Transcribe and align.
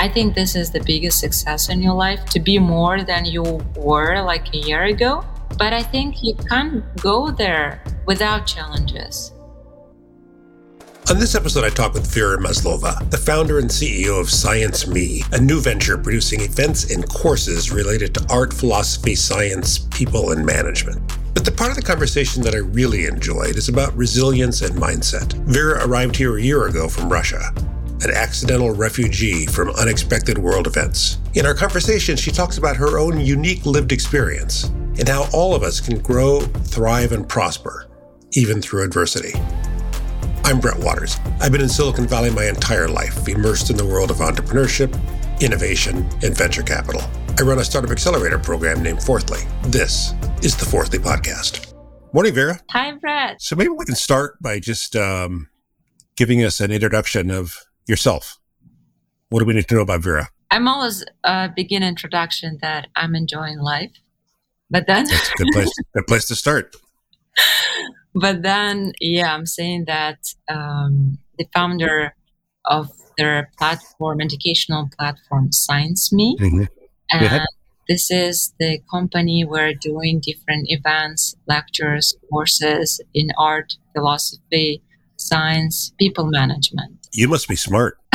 I 0.00 0.08
think 0.08 0.36
this 0.36 0.54
is 0.54 0.70
the 0.70 0.80
biggest 0.84 1.18
success 1.18 1.68
in 1.68 1.82
your 1.82 1.94
life 1.94 2.24
to 2.26 2.38
be 2.38 2.56
more 2.60 3.02
than 3.02 3.24
you 3.24 3.42
were 3.74 4.22
like 4.22 4.54
a 4.54 4.58
year 4.58 4.84
ago. 4.84 5.24
But 5.58 5.72
I 5.72 5.82
think 5.82 6.22
you 6.22 6.34
can't 6.34 6.84
go 7.02 7.32
there 7.32 7.82
without 8.06 8.46
challenges. 8.46 9.32
On 11.10 11.18
this 11.18 11.34
episode, 11.34 11.64
I 11.64 11.70
talk 11.70 11.94
with 11.94 12.06
Vera 12.14 12.38
Maslova, 12.38 13.10
the 13.10 13.18
founder 13.18 13.58
and 13.58 13.68
CEO 13.68 14.20
of 14.20 14.30
Science 14.30 14.86
Me, 14.86 15.24
a 15.32 15.40
new 15.40 15.60
venture 15.60 15.98
producing 15.98 16.42
events 16.42 16.94
and 16.94 17.08
courses 17.08 17.72
related 17.72 18.14
to 18.14 18.26
art, 18.30 18.52
philosophy, 18.52 19.16
science, 19.16 19.78
people, 19.78 20.30
and 20.30 20.46
management. 20.46 21.02
But 21.34 21.44
the 21.44 21.50
part 21.50 21.70
of 21.70 21.76
the 21.76 21.82
conversation 21.82 22.42
that 22.42 22.54
I 22.54 22.58
really 22.58 23.06
enjoyed 23.06 23.56
is 23.56 23.68
about 23.68 23.96
resilience 23.96 24.62
and 24.62 24.76
mindset. 24.76 25.32
Vera 25.46 25.84
arrived 25.88 26.14
here 26.14 26.36
a 26.36 26.42
year 26.42 26.66
ago 26.66 26.88
from 26.88 27.08
Russia, 27.10 27.52
an 28.02 28.12
accidental 28.12 28.70
refugee 28.70 29.46
from 29.46 29.70
unexpected 29.70 30.38
world 30.38 30.66
events. 30.66 31.18
In 31.34 31.44
our 31.46 31.54
conversation, 31.54 32.16
she 32.16 32.30
talks 32.30 32.58
about 32.58 32.76
her 32.76 32.98
own 32.98 33.20
unique 33.20 33.66
lived 33.66 33.92
experience 33.92 34.64
and 34.98 35.08
how 35.08 35.28
all 35.32 35.54
of 35.54 35.62
us 35.62 35.80
can 35.80 35.98
grow, 35.98 36.40
thrive, 36.40 37.12
and 37.12 37.28
prosper, 37.28 37.90
even 38.32 38.62
through 38.62 38.84
adversity. 38.84 39.32
I'm 40.44 40.60
Brett 40.60 40.78
Waters. 40.78 41.16
I've 41.40 41.52
been 41.52 41.60
in 41.60 41.68
Silicon 41.68 42.06
Valley 42.06 42.30
my 42.30 42.46
entire 42.46 42.88
life, 42.88 43.28
immersed 43.28 43.70
in 43.70 43.76
the 43.76 43.84
world 43.84 44.10
of 44.10 44.18
entrepreneurship, 44.18 44.96
innovation, 45.40 46.08
and 46.22 46.36
venture 46.36 46.62
capital. 46.62 47.02
I 47.38 47.42
run 47.42 47.58
a 47.58 47.64
startup 47.64 47.90
accelerator 47.90 48.38
program 48.38 48.82
named 48.82 49.02
Fourthly. 49.02 49.40
This 49.64 50.14
is 50.42 50.56
the 50.56 50.64
Fourthly 50.64 50.98
Podcast. 50.98 51.74
Morning, 52.12 52.34
Vera. 52.34 52.60
Hi, 52.70 52.92
Brett. 52.92 53.42
So 53.42 53.56
maybe 53.56 53.70
we 53.70 53.84
can 53.84 53.94
start 53.94 54.40
by 54.40 54.58
just 54.60 54.96
um, 54.96 55.48
giving 56.16 56.42
us 56.42 56.60
an 56.60 56.72
introduction 56.72 57.30
of 57.30 57.67
yourself. 57.88 58.38
What 59.30 59.40
do 59.40 59.46
we 59.46 59.54
need 59.54 59.68
to 59.68 59.74
know 59.74 59.82
about 59.82 60.00
Vera? 60.02 60.28
I'm 60.50 60.66
always 60.68 61.04
uh, 61.24 61.48
begin 61.48 61.82
introduction 61.82 62.58
that 62.62 62.88
I'm 62.96 63.14
enjoying 63.14 63.58
life, 63.58 63.92
but 64.70 64.86
then 64.86 65.04
That's 65.06 65.30
a 65.30 65.34
good 65.36 65.52
place. 65.52 65.70
good 65.94 66.06
place 66.06 66.26
to 66.28 66.34
start. 66.36 66.74
but 68.14 68.42
then 68.42 68.92
yeah 69.00 69.34
i'm 69.34 69.46
saying 69.46 69.84
that 69.86 70.18
um, 70.48 71.18
the 71.38 71.46
founder 71.54 72.14
of 72.64 72.90
their 73.16 73.50
platform 73.58 74.20
educational 74.20 74.88
platform 74.98 75.52
science 75.52 76.12
me 76.12 76.36
Mm-hmm. 76.40 76.64
and 77.10 77.46
this 77.88 78.10
is 78.10 78.52
the 78.58 78.80
company 78.90 79.44
we're 79.44 79.72
doing 79.72 80.20
different 80.20 80.66
events 80.68 81.34
lectures 81.46 82.16
courses 82.30 83.00
in 83.14 83.28
art 83.38 83.74
philosophy 83.94 84.82
science 85.16 85.92
people 85.98 86.26
management 86.26 86.97
You 87.12 87.28
must 87.28 87.48
be 87.48 87.56
smart. 87.56 87.98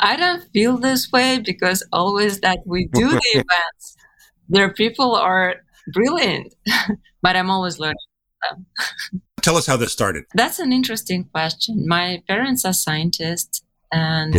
i 0.00 0.16
don't 0.16 0.42
feel 0.52 0.78
this 0.78 1.10
way 1.12 1.38
because 1.38 1.86
always 1.92 2.40
that 2.40 2.58
we 2.66 2.88
do 2.92 3.08
the 3.08 3.20
events 3.34 3.96
their 4.48 4.72
people 4.72 5.14
are 5.14 5.56
brilliant 5.92 6.52
but 7.22 7.36
i'm 7.36 7.50
always 7.50 7.78
learning 7.78 7.96
from 8.40 8.56
them. 8.58 8.66
Tell 9.42 9.56
us 9.56 9.66
how 9.66 9.76
this 9.76 9.92
started. 9.92 10.24
That's 10.34 10.58
an 10.60 10.72
interesting 10.72 11.24
question. 11.24 11.84
My 11.88 12.22
parents 12.28 12.64
are 12.64 12.72
scientists, 12.72 13.62
and 13.90 14.34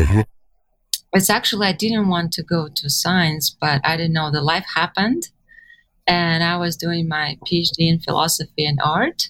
it's 1.12 1.30
actually, 1.30 1.68
I 1.68 1.74
didn't 1.74 2.08
want 2.08 2.32
to 2.34 2.44
go 2.44 2.70
to 2.74 2.90
science, 2.90 3.50
but 3.60 3.82
I 3.84 3.98
didn't 3.98 4.14
know 4.14 4.32
the 4.32 4.42
life 4.42 4.66
happened. 4.76 5.30
And 6.08 6.44
I 6.44 6.58
was 6.58 6.76
doing 6.78 7.08
my 7.08 7.38
PhD 7.46 7.80
in 7.80 8.00
philosophy 8.00 8.66
and 8.66 8.80
art. 8.84 9.30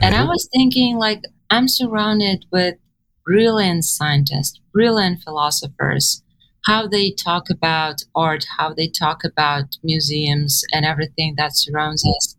And 0.00 0.14
I 0.14 0.22
Mhm. 0.22 0.28
was 0.28 0.48
thinking, 0.52 0.96
like, 0.96 1.22
I'm 1.50 1.68
surrounded 1.68 2.46
with 2.52 2.76
brilliant 3.24 3.84
scientists, 3.84 4.60
brilliant 4.72 5.22
philosophers, 5.22 6.22
how 6.66 6.86
they 6.86 7.10
talk 7.10 7.50
about 7.50 8.02
art, 8.14 8.46
how 8.58 8.72
they 8.72 8.88
talk 8.88 9.22
about 9.24 9.76
museums 9.82 10.64
and 10.72 10.84
everything 10.84 11.34
that 11.36 11.56
surrounds 11.56 12.04
mm. 12.04 12.14
us. 12.16 12.36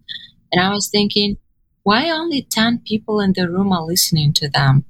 And 0.51 0.61
I 0.61 0.69
was 0.69 0.89
thinking, 0.89 1.37
why 1.83 2.09
only 2.09 2.47
10 2.49 2.81
people 2.85 3.19
in 3.19 3.33
the 3.35 3.49
room 3.49 3.71
are 3.71 3.85
listening 3.85 4.33
to 4.33 4.49
them? 4.49 4.85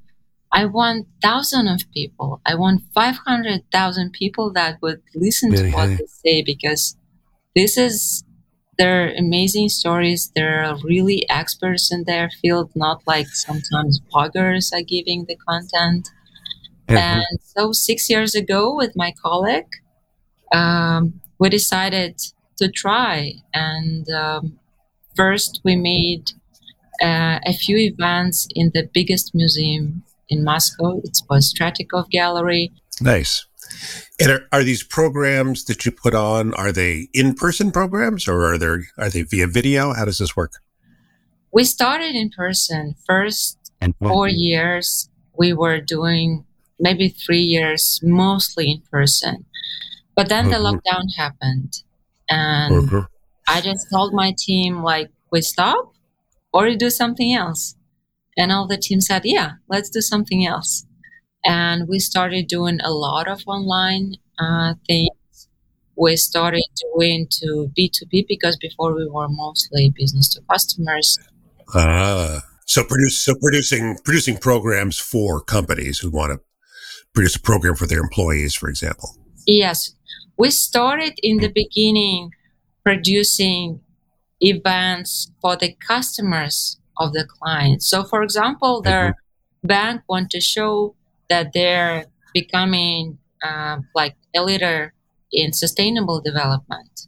I 0.52 0.66
want 0.66 1.08
thousands 1.22 1.70
of 1.70 1.92
people. 1.92 2.40
I 2.46 2.56
want 2.56 2.84
500,000 2.94 4.14
people 4.14 4.54
that 4.54 4.82
would 4.82 5.02
listen 5.14 5.52
to 5.54 5.70
what 5.72 5.90
hey. 5.90 5.96
they 5.96 6.06
say 6.08 6.44
because 6.44 6.96
this 7.56 7.78
is 7.78 8.24
they're 8.78 9.14
amazing 9.16 9.70
stories. 9.70 10.32
They're 10.36 10.76
really 10.84 11.28
experts 11.30 11.92
in 11.92 12.04
their 12.04 12.30
field, 12.30 12.72
not 12.76 13.02
like 13.08 13.28
sometimes 13.28 14.02
bloggers 14.14 14.74
are 14.74 14.84
giving 14.84 15.26
the 15.28 15.38
content. 15.48 16.10
And 16.88 17.26
so, 17.42 17.72
six 17.72 18.10
years 18.10 18.36
ago, 18.36 18.76
with 18.76 18.96
my 18.96 19.14
colleague, 19.22 19.72
um, 20.52 21.20
we 21.40 21.50
decided 21.50 22.22
to 22.58 22.70
try. 22.70 23.34
And 23.54 24.08
um, 24.10 24.60
first, 25.16 25.62
we 25.64 25.76
made 25.76 26.32
uh, 27.02 27.40
a 27.46 27.54
few 27.54 27.78
events 27.78 28.48
in 28.56 28.72
the 28.74 28.88
biggest 28.94 29.34
museum 29.34 30.04
in 30.30 30.44
Moscow. 30.44 31.00
It 31.04 31.18
was 31.30 31.54
Tretyakov 31.54 32.10
Gallery. 32.10 32.72
Nice. 33.02 33.46
And 34.20 34.32
are, 34.32 34.48
are 34.52 34.64
these 34.64 34.84
programs 34.84 35.66
that 35.66 35.86
you 35.86 35.92
put 35.92 36.14
on? 36.14 36.54
Are 36.54 36.72
they 36.72 37.10
in-person 37.14 37.72
programs, 37.72 38.28
or 38.28 38.46
are 38.46 38.58
they 38.58 38.86
are 38.98 39.10
they 39.10 39.24
via 39.24 39.48
video? 39.48 39.94
How 39.94 40.06
does 40.06 40.20
this 40.20 40.36
work? 40.36 40.54
We 41.52 41.64
started 41.64 42.16
in 42.16 42.30
person. 42.30 42.96
First 43.06 43.58
And 43.82 43.94
four 44.00 44.28
years, 44.28 45.10
we 45.38 45.54
were 45.54 45.80
doing 45.82 46.46
maybe 46.80 47.10
three 47.10 47.42
years, 47.42 48.00
mostly 48.04 48.72
in 48.72 48.82
person. 48.92 49.46
But 50.16 50.30
then 50.30 50.50
the 50.50 50.58
Mhm. 50.58 50.66
lockdown 50.66 51.04
happened. 51.18 51.84
And 52.30 52.90
I 53.48 53.62
just 53.62 53.88
told 53.92 54.14
my 54.14 54.34
team, 54.38 54.82
like, 54.82 55.10
we 55.32 55.42
stop 55.42 55.94
or 56.54 56.66
we 56.66 56.76
do 56.76 56.90
something 56.90 57.34
else. 57.34 57.76
And 58.38 58.52
all 58.52 58.68
the 58.68 58.78
team 58.78 59.02
said, 59.02 59.22
yeah, 59.26 59.52
let's 59.70 59.90
do 59.90 60.02
something 60.02 60.46
else. 60.46 60.86
And 61.46 61.88
we 61.88 62.00
started 62.00 62.48
doing 62.48 62.80
a 62.84 62.92
lot 62.92 63.28
of 63.28 63.42
online 63.48 64.16
uh, 64.40 64.74
things. 64.88 65.10
We 65.96 66.16
started 66.18 66.66
doing 66.94 67.28
to 67.40 67.72
B2B 67.78 68.26
because 68.28 68.58
before 68.58 68.96
we 68.96 69.08
were 69.08 69.28
mostly 69.30 69.94
business 69.96 70.28
to 70.34 70.42
customers. 70.50 71.18
Ah, 71.74 72.42
so 72.66 72.84
produce 72.84 73.18
so 73.18 73.36
producing 73.36 73.98
producing 74.04 74.38
programs 74.38 75.00
for 75.00 75.42
companies 75.42 76.00
who 76.00 76.10
want 76.10 76.34
to 76.34 76.40
produce 77.14 77.36
a 77.36 77.40
program 77.40 77.76
for 77.76 77.88
their 77.88 78.02
employees, 78.02 78.54
for 78.54 78.68
example. 78.68 79.16
Yes, 79.48 79.94
we 80.38 80.52
started 80.52 81.14
in 81.24 81.38
the 81.38 81.48
beginning 81.48 82.32
producing 82.84 83.80
events 84.42 85.32
for 85.42 85.56
the 85.56 85.74
customers 85.88 86.78
of 86.98 87.14
the 87.14 87.26
client. 87.26 87.82
So, 87.82 88.04
for 88.04 88.22
example, 88.22 88.82
their 88.82 89.16
bank 89.64 90.02
want 90.08 90.30
to 90.32 90.40
show 90.40 90.96
that 91.30 91.54
they're 91.54 92.06
becoming 92.34 93.18
uh, 93.44 93.78
like 93.94 94.16
a 94.36 94.44
leader 94.44 94.94
in 95.32 95.54
sustainable 95.54 96.22
development, 96.22 97.08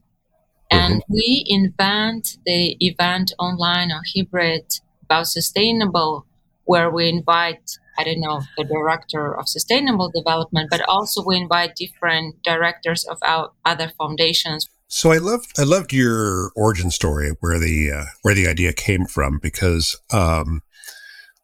and 0.72 1.02
we 1.10 1.44
invent 1.48 2.38
the 2.46 2.76
event 2.80 3.34
online 3.40 3.92
or 3.92 4.02
hybrid 4.16 4.66
about 5.04 5.28
sustainable, 5.28 6.26
where 6.66 6.90
we 6.90 7.10
invite 7.10 7.78
I 7.98 8.04
don't 8.04 8.20
know, 8.20 8.42
the 8.58 8.64
director 8.64 9.36
of 9.36 9.50
sustainable 9.50 10.12
development, 10.14 10.70
but 10.70 10.88
also 10.88 11.24
we 11.26 11.38
invite 11.38 11.76
different 11.76 12.36
directors 12.44 13.04
of 13.06 13.18
our 13.24 13.52
other 13.66 13.92
foundations. 13.98 14.68
So 14.88 15.12
I 15.12 15.18
loved 15.18 15.52
I 15.58 15.64
loved 15.64 15.92
your 15.92 16.52
origin 16.56 16.92
story 16.92 17.32
where 17.40 17.60
the 17.60 17.92
uh, 17.92 18.06
where 18.22 18.36
the 18.36 18.48
idea 18.48 18.72
came 18.72 19.06
from 19.06 19.40
because 19.42 20.00
um, 20.14 20.62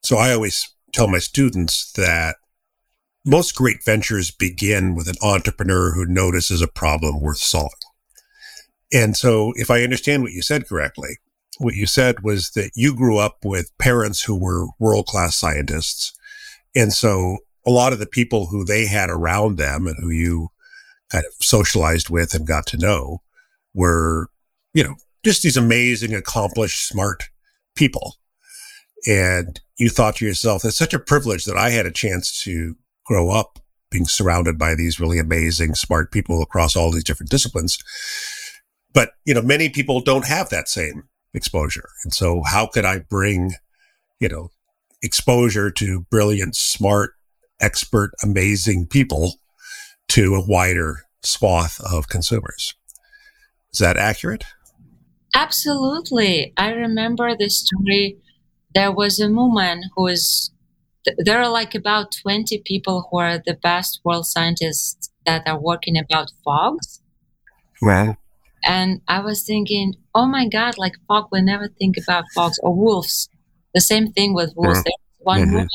so 0.03 0.17
I 0.17 0.31
always 0.31 0.69
tell 0.93 1.07
my 1.07 1.17
students 1.17 1.91
that 1.93 2.35
most 3.25 3.55
great 3.55 3.83
ventures 3.83 4.31
begin 4.31 4.95
with 4.95 5.07
an 5.07 5.15
entrepreneur 5.21 5.93
who 5.93 6.05
notices 6.05 6.61
a 6.61 6.67
problem 6.67 7.21
worth 7.21 7.37
solving. 7.37 7.71
And 8.91 9.15
so 9.15 9.53
if 9.55 9.71
I 9.71 9.83
understand 9.83 10.23
what 10.23 10.33
you 10.33 10.41
said 10.41 10.67
correctly, 10.67 11.17
what 11.57 11.75
you 11.75 11.85
said 11.85 12.23
was 12.23 12.51
that 12.51 12.71
you 12.75 12.95
grew 12.95 13.17
up 13.17 13.37
with 13.43 13.75
parents 13.77 14.23
who 14.23 14.35
were 14.35 14.67
world 14.79 15.07
class 15.07 15.35
scientists. 15.35 16.13
And 16.75 16.91
so 16.91 17.37
a 17.65 17.71
lot 17.71 17.93
of 17.93 17.99
the 17.99 18.07
people 18.07 18.47
who 18.47 18.65
they 18.65 18.85
had 18.85 19.09
around 19.09 19.57
them 19.57 19.87
and 19.87 19.95
who 19.99 20.09
you 20.09 20.49
kind 21.11 21.25
of 21.25 21.33
socialized 21.41 22.09
with 22.09 22.33
and 22.33 22.45
got 22.45 22.65
to 22.67 22.77
know 22.77 23.19
were, 23.73 24.27
you 24.73 24.83
know, 24.83 24.95
just 25.23 25.43
these 25.43 25.57
amazing, 25.57 26.13
accomplished, 26.13 26.87
smart 26.87 27.29
people. 27.75 28.15
And 29.07 29.59
you 29.77 29.89
thought 29.89 30.17
to 30.17 30.25
yourself, 30.25 30.65
it's 30.65 30.77
such 30.77 30.93
a 30.93 30.99
privilege 30.99 31.45
that 31.45 31.57
I 31.57 31.69
had 31.69 31.85
a 31.85 31.91
chance 31.91 32.41
to 32.43 32.75
grow 33.05 33.29
up 33.29 33.59
being 33.89 34.05
surrounded 34.05 34.57
by 34.57 34.75
these 34.75 34.99
really 34.99 35.19
amazing, 35.19 35.75
smart 35.75 36.11
people 36.11 36.41
across 36.41 36.75
all 36.75 36.91
these 36.91 37.03
different 37.03 37.29
disciplines. 37.29 37.77
But, 38.93 39.11
you 39.25 39.33
know, 39.33 39.41
many 39.41 39.69
people 39.69 40.01
don't 40.01 40.25
have 40.25 40.49
that 40.49 40.67
same 40.67 41.03
exposure. 41.33 41.89
And 42.03 42.13
so 42.13 42.41
how 42.43 42.67
could 42.67 42.85
I 42.85 42.99
bring, 42.99 43.53
you 44.19 44.29
know, 44.29 44.49
exposure 45.01 45.69
to 45.71 46.05
brilliant, 46.09 46.55
smart, 46.55 47.11
expert, 47.59 48.11
amazing 48.23 48.87
people 48.87 49.35
to 50.09 50.35
a 50.35 50.45
wider 50.45 51.03
swath 51.23 51.79
of 51.81 52.07
consumers. 52.07 52.75
Is 53.71 53.79
that 53.79 53.97
accurate? 53.97 54.45
Absolutely. 55.33 56.53
I 56.57 56.69
remember 56.69 57.35
the 57.35 57.49
story. 57.49 58.17
There 58.75 58.91
was 58.91 59.19
a 59.19 59.29
woman 59.29 59.83
who 59.95 60.07
is, 60.07 60.51
there 61.17 61.41
are 61.41 61.49
like 61.49 61.75
about 61.75 62.11
20 62.21 62.61
people 62.65 63.07
who 63.09 63.17
are 63.19 63.37
the 63.37 63.55
best 63.61 64.01
world 64.03 64.25
scientists 64.25 65.09
that 65.25 65.47
are 65.47 65.59
working 65.59 65.97
about 65.97 66.31
fogs. 66.43 67.01
Well, 67.81 68.17
And 68.65 69.01
I 69.07 69.19
was 69.19 69.43
thinking, 69.45 69.95
oh 70.15 70.25
my 70.25 70.47
God, 70.47 70.77
like 70.77 70.93
fog 71.07 71.27
will 71.31 71.43
never 71.43 71.67
think 71.67 71.97
about 71.97 72.25
fogs 72.33 72.59
or 72.63 72.73
wolves. 72.75 73.29
The 73.73 73.81
same 73.81 74.11
thing 74.13 74.33
with 74.33 74.53
wolves. 74.55 74.79
Mhm. 74.79 74.83
There's 74.85 74.95
one 75.19 75.41
Mhm. 75.41 75.51
woman, 75.53 75.69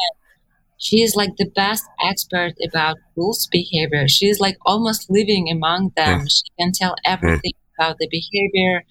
she 0.78 1.02
is 1.02 1.14
like 1.16 1.36
the 1.36 1.50
best 1.54 1.84
expert 2.02 2.54
about 2.66 2.96
wolves' 3.16 3.46
behavior. 3.48 4.08
She's 4.08 4.40
like 4.40 4.56
almost 4.64 5.10
living 5.10 5.50
among 5.50 5.92
them. 5.96 6.26
She 6.28 6.44
can 6.58 6.72
tell 6.72 6.94
everything 7.04 7.52
about 7.78 7.98
the 7.98 8.08
behavior. 8.10 8.84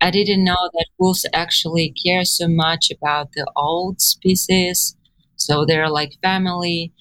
I 0.00 0.10
didn't 0.10 0.44
know 0.44 0.70
that 0.74 0.86
wolves 0.98 1.26
actually 1.32 1.94
care 2.04 2.24
so 2.24 2.48
much 2.48 2.90
about 2.90 3.32
the 3.32 3.46
old 3.56 4.00
species. 4.00 4.96
So 5.40 5.64
they're 5.64 5.90
like 5.90 6.12
family. 6.22 6.92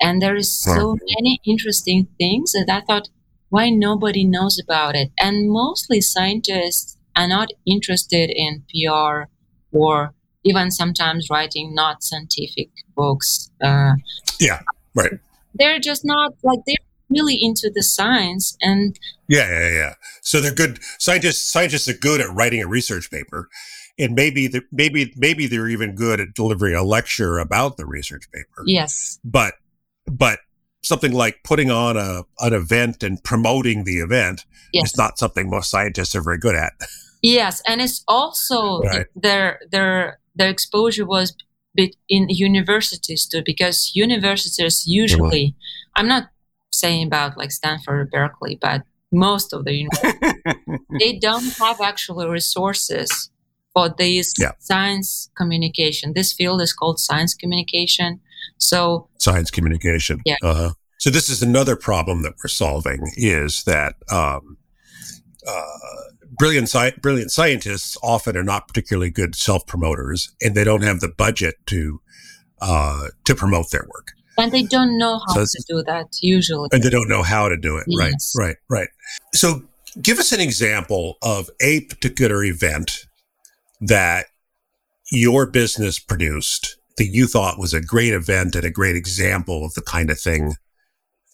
And 0.00 0.20
there 0.20 0.34
is 0.34 0.52
so 0.52 0.96
many 1.16 1.40
interesting 1.46 2.08
things 2.18 2.52
that 2.52 2.66
I 2.68 2.80
thought, 2.80 3.08
why 3.50 3.68
nobody 3.70 4.24
knows 4.24 4.58
about 4.58 4.96
it? 4.96 5.10
And 5.20 5.50
mostly 5.50 6.00
scientists 6.00 6.96
are 7.14 7.28
not 7.28 7.48
interested 7.66 8.30
in 8.30 8.64
PR 8.70 9.24
or 9.70 10.14
even 10.44 10.70
sometimes 10.70 11.28
writing 11.30 11.74
not 11.74 12.02
scientific 12.02 12.70
books. 12.96 13.50
Uh, 13.62 13.92
Yeah, 14.40 14.62
right. 14.94 15.12
They're 15.54 15.78
just 15.78 16.04
not 16.04 16.32
like 16.42 16.60
they're 16.66 16.76
really 17.10 17.38
into 17.40 17.70
the 17.72 17.82
science 17.82 18.56
and 18.60 18.98
Yeah, 19.28 19.48
yeah, 19.50 19.68
yeah. 19.70 19.94
So 20.22 20.40
they're 20.40 20.54
good 20.54 20.80
scientists. 20.98 21.52
Scientists 21.52 21.88
are 21.88 21.94
good 21.98 22.20
at 22.20 22.34
writing 22.34 22.62
a 22.62 22.66
research 22.66 23.10
paper, 23.10 23.48
and 23.98 24.14
maybe 24.14 24.46
the, 24.48 24.62
maybe 24.72 25.12
maybe 25.16 25.46
they're 25.46 25.68
even 25.68 25.94
good 25.94 26.20
at 26.20 26.34
delivering 26.34 26.74
a 26.74 26.82
lecture 26.82 27.38
about 27.38 27.76
the 27.76 27.86
research 27.86 28.30
paper. 28.32 28.62
yes, 28.66 29.18
But 29.24 29.54
but 30.06 30.38
something 30.82 31.12
like 31.12 31.40
putting 31.44 31.70
on 31.70 31.96
a 31.96 32.24
an 32.40 32.52
event 32.52 33.02
and 33.02 33.22
promoting 33.22 33.84
the 33.84 33.98
event 33.98 34.44
yes. 34.72 34.90
is 34.90 34.96
not 34.96 35.18
something 35.18 35.48
most 35.48 35.70
scientists 35.70 36.14
are 36.14 36.22
very 36.22 36.38
good 36.38 36.54
at. 36.54 36.72
Yes, 37.24 37.62
and 37.68 37.80
it's 37.80 38.02
also 38.08 38.80
Right. 38.82 39.06
their 39.14 39.60
their 39.70 40.18
their 40.34 40.48
exposure 40.50 41.06
was 41.06 41.36
bit 41.74 41.94
in 42.08 42.28
universities 42.28 43.26
too, 43.26 43.42
because 43.46 43.92
universities 43.94 44.84
usually, 44.88 45.54
I'm 45.94 46.08
not 46.08 46.24
saying 46.72 47.06
about 47.06 47.36
like 47.38 47.52
Stanford 47.52 48.00
or 48.00 48.04
Berkeley, 48.06 48.58
but 48.60 48.82
most 49.12 49.52
of 49.52 49.64
the 49.64 49.72
universities, 49.72 50.44
they 50.98 51.16
don't 51.18 51.56
have 51.58 51.80
actual 51.80 52.28
resources 52.28 53.30
for 53.74 53.88
this 53.96 54.34
Yeah. 54.38 54.52
science 54.58 55.30
communication. 55.36 56.12
This 56.14 56.32
field 56.32 56.60
is 56.60 56.72
called 56.72 56.98
science 57.00 57.34
communication. 57.34 58.20
So 58.58 59.08
Science 59.18 59.50
communication. 59.50 60.20
Yeah. 60.24 60.36
Uh-huh. 60.42 60.72
So 60.98 61.10
this 61.10 61.28
is 61.28 61.42
another 61.42 61.74
problem 61.76 62.22
that 62.22 62.34
we're 62.42 62.48
solving 62.48 63.00
is 63.16 63.64
that 63.64 63.94
um, 64.10 64.56
uh, 65.46 65.62
brilliant 66.38 66.68
sci- 66.68 66.96
brilliant 67.00 67.32
scientists 67.32 67.96
often 68.02 68.36
are 68.36 68.44
not 68.44 68.68
particularly 68.68 69.10
good 69.10 69.34
self 69.34 69.66
promoters, 69.66 70.32
and 70.40 70.54
they 70.54 70.62
don't 70.64 70.82
have 70.82 71.00
the 71.00 71.08
budget 71.08 71.56
to 71.66 72.00
uh, 72.60 73.08
to 73.24 73.34
promote 73.34 73.70
their 73.72 73.84
work, 73.92 74.12
and 74.38 74.52
they 74.52 74.62
don't 74.62 74.96
know 74.96 75.18
how 75.26 75.44
So 75.44 75.58
to 75.58 75.64
do 75.68 75.82
that 75.88 76.06
usually. 76.20 76.68
and 76.72 76.82
they 76.84 76.90
don't 76.90 77.08
know 77.08 77.24
how 77.24 77.48
to 77.48 77.56
do 77.56 77.76
it. 77.78 77.84
Yes. 77.88 78.32
Right, 78.38 78.56
right, 78.70 78.78
right. 78.78 78.88
So, 79.34 79.64
give 80.00 80.20
us 80.20 80.30
an 80.30 80.38
example 80.40 81.16
of 81.22 81.50
a 81.60 81.80
particular 81.80 82.44
event 82.44 83.06
that 83.82 84.26
your 85.10 85.46
business 85.46 85.98
produced 85.98 86.76
that 86.96 87.06
you 87.06 87.26
thought 87.26 87.58
was 87.58 87.74
a 87.74 87.80
great 87.80 88.12
event 88.12 88.54
and 88.54 88.64
a 88.64 88.70
great 88.70 88.96
example 88.96 89.64
of 89.64 89.74
the 89.74 89.82
kind 89.82 90.10
of 90.10 90.18
thing 90.20 90.54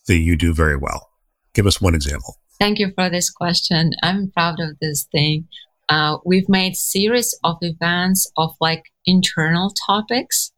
that 0.06 0.16
you 0.18 0.36
do 0.36 0.54
very 0.54 0.76
well. 0.76 1.08
Give 1.54 1.66
us 1.66 1.80
one 1.80 1.94
example. 1.94 2.36
Thank 2.58 2.78
you 2.78 2.92
for 2.94 3.08
this 3.10 3.30
question. 3.30 3.90
I'm 4.02 4.30
proud 4.30 4.60
of 4.60 4.76
this 4.80 5.06
thing. 5.12 5.46
Uh, 5.88 6.18
we've 6.24 6.48
made 6.48 6.76
series 6.76 7.36
of 7.44 7.56
events 7.60 8.30
of 8.36 8.50
like 8.60 8.82
internal 9.06 9.72
topics. 9.86 10.52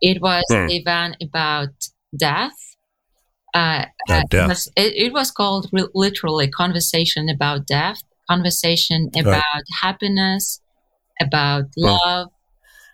It 0.00 0.20
was 0.20 0.44
Hmm. 0.48 0.54
an 0.56 0.70
event 0.70 1.16
about 1.22 1.68
death. 2.16 2.52
Uh, 3.54 3.86
Uh, 4.08 4.22
death. 4.30 4.44
It, 4.44 4.48
was, 4.48 4.68
it, 4.76 4.92
it 5.06 5.12
was 5.12 5.30
called 5.30 5.68
re- 5.72 5.88
literally 5.94 6.48
conversation 6.48 7.28
about 7.28 7.66
death, 7.66 8.00
conversation 8.28 9.10
about 9.16 9.62
happiness, 9.82 10.60
about 11.20 11.64
love, 11.76 12.28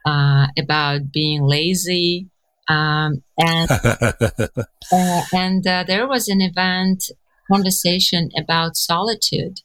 uh, 0.06 0.46
about 0.58 1.12
being 1.12 1.42
lazy, 1.42 2.28
um, 2.68 3.22
and 3.38 3.70
uh, 4.92 5.22
and 5.32 5.66
uh, 5.66 5.84
there 5.86 6.06
was 6.06 6.28
an 6.28 6.40
event 6.40 7.04
conversation 7.50 8.30
about 8.38 8.76
solitude, 8.76 9.60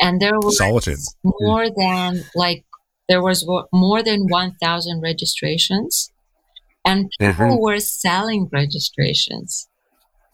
and 0.00 0.20
there 0.20 0.38
was 0.38 0.58
Solitude. 0.58 0.98
more 1.24 1.68
than 1.70 2.24
like 2.34 2.64
there 3.08 3.22
was 3.22 3.46
more 3.72 4.02
than 4.02 4.26
one 4.28 4.54
thousand 4.62 5.00
registrations, 5.00 6.12
and 6.84 7.10
people 7.20 7.60
were 7.60 7.80
selling 7.80 8.48
registrations. 8.52 9.68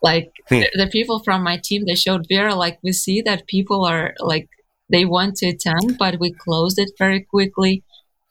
Like 0.02 0.30
Hmm. 0.48 0.60
the, 0.60 0.70
the 0.74 0.86
people 0.86 1.20
from 1.24 1.42
my 1.42 1.58
team, 1.62 1.84
they 1.86 1.94
showed 1.96 2.26
Vera 2.28 2.54
like 2.54 2.78
we 2.82 2.92
see 2.92 3.22
that 3.22 3.46
people 3.46 3.84
are 3.84 4.14
like 4.20 4.48
they 4.88 5.04
want 5.04 5.36
to 5.36 5.46
attend, 5.48 5.96
but 5.98 6.18
we 6.20 6.32
closed 6.32 6.78
it 6.78 6.90
very 6.98 7.20
quickly, 7.22 7.82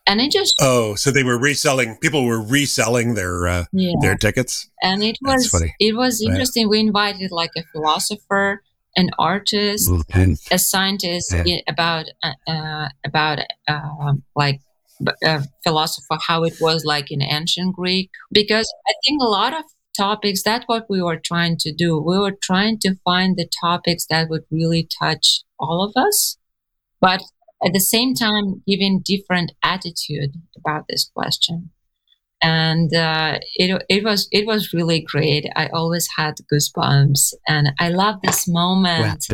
and 0.08 0.22
it 0.22 0.32
just 0.32 0.56
oh, 0.62 0.96
so 0.96 1.12
they 1.12 1.24
were 1.24 1.38
reselling. 1.40 1.98
People 1.98 2.26
were 2.26 2.42
reselling 2.42 3.16
their 3.16 3.48
uh, 3.48 3.66
yeah. 3.72 3.94
their 4.02 4.16
tickets. 4.16 4.70
and 4.82 5.04
it 5.04 5.18
was 5.22 5.52
it 5.80 5.96
was 5.96 6.22
Right. 6.24 6.32
interesting. 6.32 6.70
We 6.70 6.80
invited 6.80 7.32
like 7.32 7.52
a 7.58 7.64
philosopher, 7.74 8.62
an 8.96 9.10
artist, 9.20 9.90
a 10.52 10.58
scientist 10.60 11.34
Yeah. 11.46 11.58
about 11.68 12.06
uh, 12.24 12.34
uh, 12.48 12.90
about 13.06 13.40
um 13.68 14.24
like 14.36 14.62
b- 15.04 15.12
a 15.24 15.44
philosopher 15.64 16.18
how 16.28 16.44
it 16.44 16.56
was 16.62 16.86
like 16.86 17.12
in 17.12 17.22
ancient 17.22 17.76
Greek. 17.76 18.10
Because 18.32 18.72
I 18.88 18.94
think 19.06 19.22
a 19.22 19.26
lot 19.26 19.54
of 19.54 19.64
topics 19.98 20.44
that's 20.44 20.66
what 20.68 20.86
we 20.90 21.02
were 21.02 21.20
trying 21.32 21.56
to 21.58 21.74
do. 21.74 21.98
We 21.98 22.18
were 22.20 22.38
trying 22.50 22.80
to 22.80 22.96
find 23.04 23.36
the 23.38 23.48
topics 23.62 24.06
that 24.10 24.30
would 24.30 24.44
really 24.52 24.88
touch 25.02 25.42
all 25.58 25.82
of 25.84 25.94
us, 25.96 26.38
but 27.06 27.22
at 27.66 27.74
the 27.74 27.80
same 27.80 28.16
time 28.16 28.64
giving 28.68 29.04
different 29.14 29.52
attitude 29.64 30.32
about 30.58 30.84
this 30.90 31.04
question 31.16 31.70
and 32.42 32.94
uh, 32.94 33.40
it 33.56 33.84
it 33.90 34.04
was 34.04 34.28
it 34.32 34.46
was 34.46 34.74
really 34.74 35.02
great. 35.02 35.46
I 35.56 35.68
always 35.68 36.08
had 36.18 36.36
goosebumps, 36.52 37.34
and 37.48 37.70
I 37.80 37.90
love 37.90 38.16
this 38.24 38.48
moment 38.48 39.26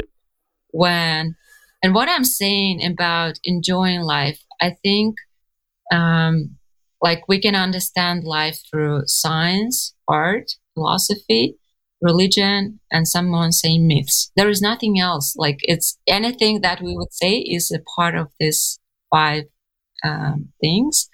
when 0.71 1.35
and 1.83 1.93
what 1.93 2.07
I'm 2.09 2.23
saying 2.23 2.85
about 2.85 3.39
enjoying 3.43 4.01
life. 4.01 4.39
I 4.61 4.75
think 4.83 5.15
um, 5.91 6.57
like 7.01 7.27
we 7.27 7.41
can 7.41 7.55
understand 7.55 8.23
life 8.23 8.59
through 8.69 9.03
science, 9.07 9.93
art, 10.07 10.51
philosophy, 10.73 11.57
religion, 12.01 12.79
and 12.91 13.07
someone 13.07 13.51
saying 13.51 13.87
myths. 13.87 14.31
There 14.35 14.49
is 14.49 14.61
nothing 14.61 14.99
else. 14.99 15.35
Like 15.35 15.59
it's 15.61 15.97
anything 16.07 16.61
that 16.61 16.81
we 16.81 16.95
would 16.95 17.13
say 17.13 17.37
is 17.37 17.71
a 17.71 17.79
part 17.95 18.15
of 18.15 18.27
this 18.39 18.79
five 19.09 19.45
um, 20.03 20.49
things, 20.61 21.09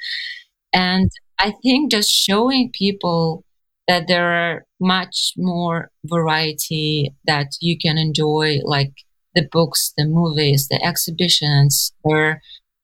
and 0.74 1.12
I 1.40 1.54
think 1.64 1.92
just 1.92 2.10
showing 2.10 2.72
people 2.74 3.44
that 3.88 4.08
there 4.08 4.32
are 4.32 4.66
much 4.82 5.34
more 5.38 5.92
variety 6.06 7.16
that 7.26 7.48
you 7.62 7.78
can 7.78 7.98
enjoy, 7.98 8.60
like 8.64 8.92
the 9.34 9.48
books, 9.52 9.94
the 9.98 10.06
movies, 10.06 10.68
the 10.68 10.84
exhibitions, 10.84 11.94
or 12.04 12.42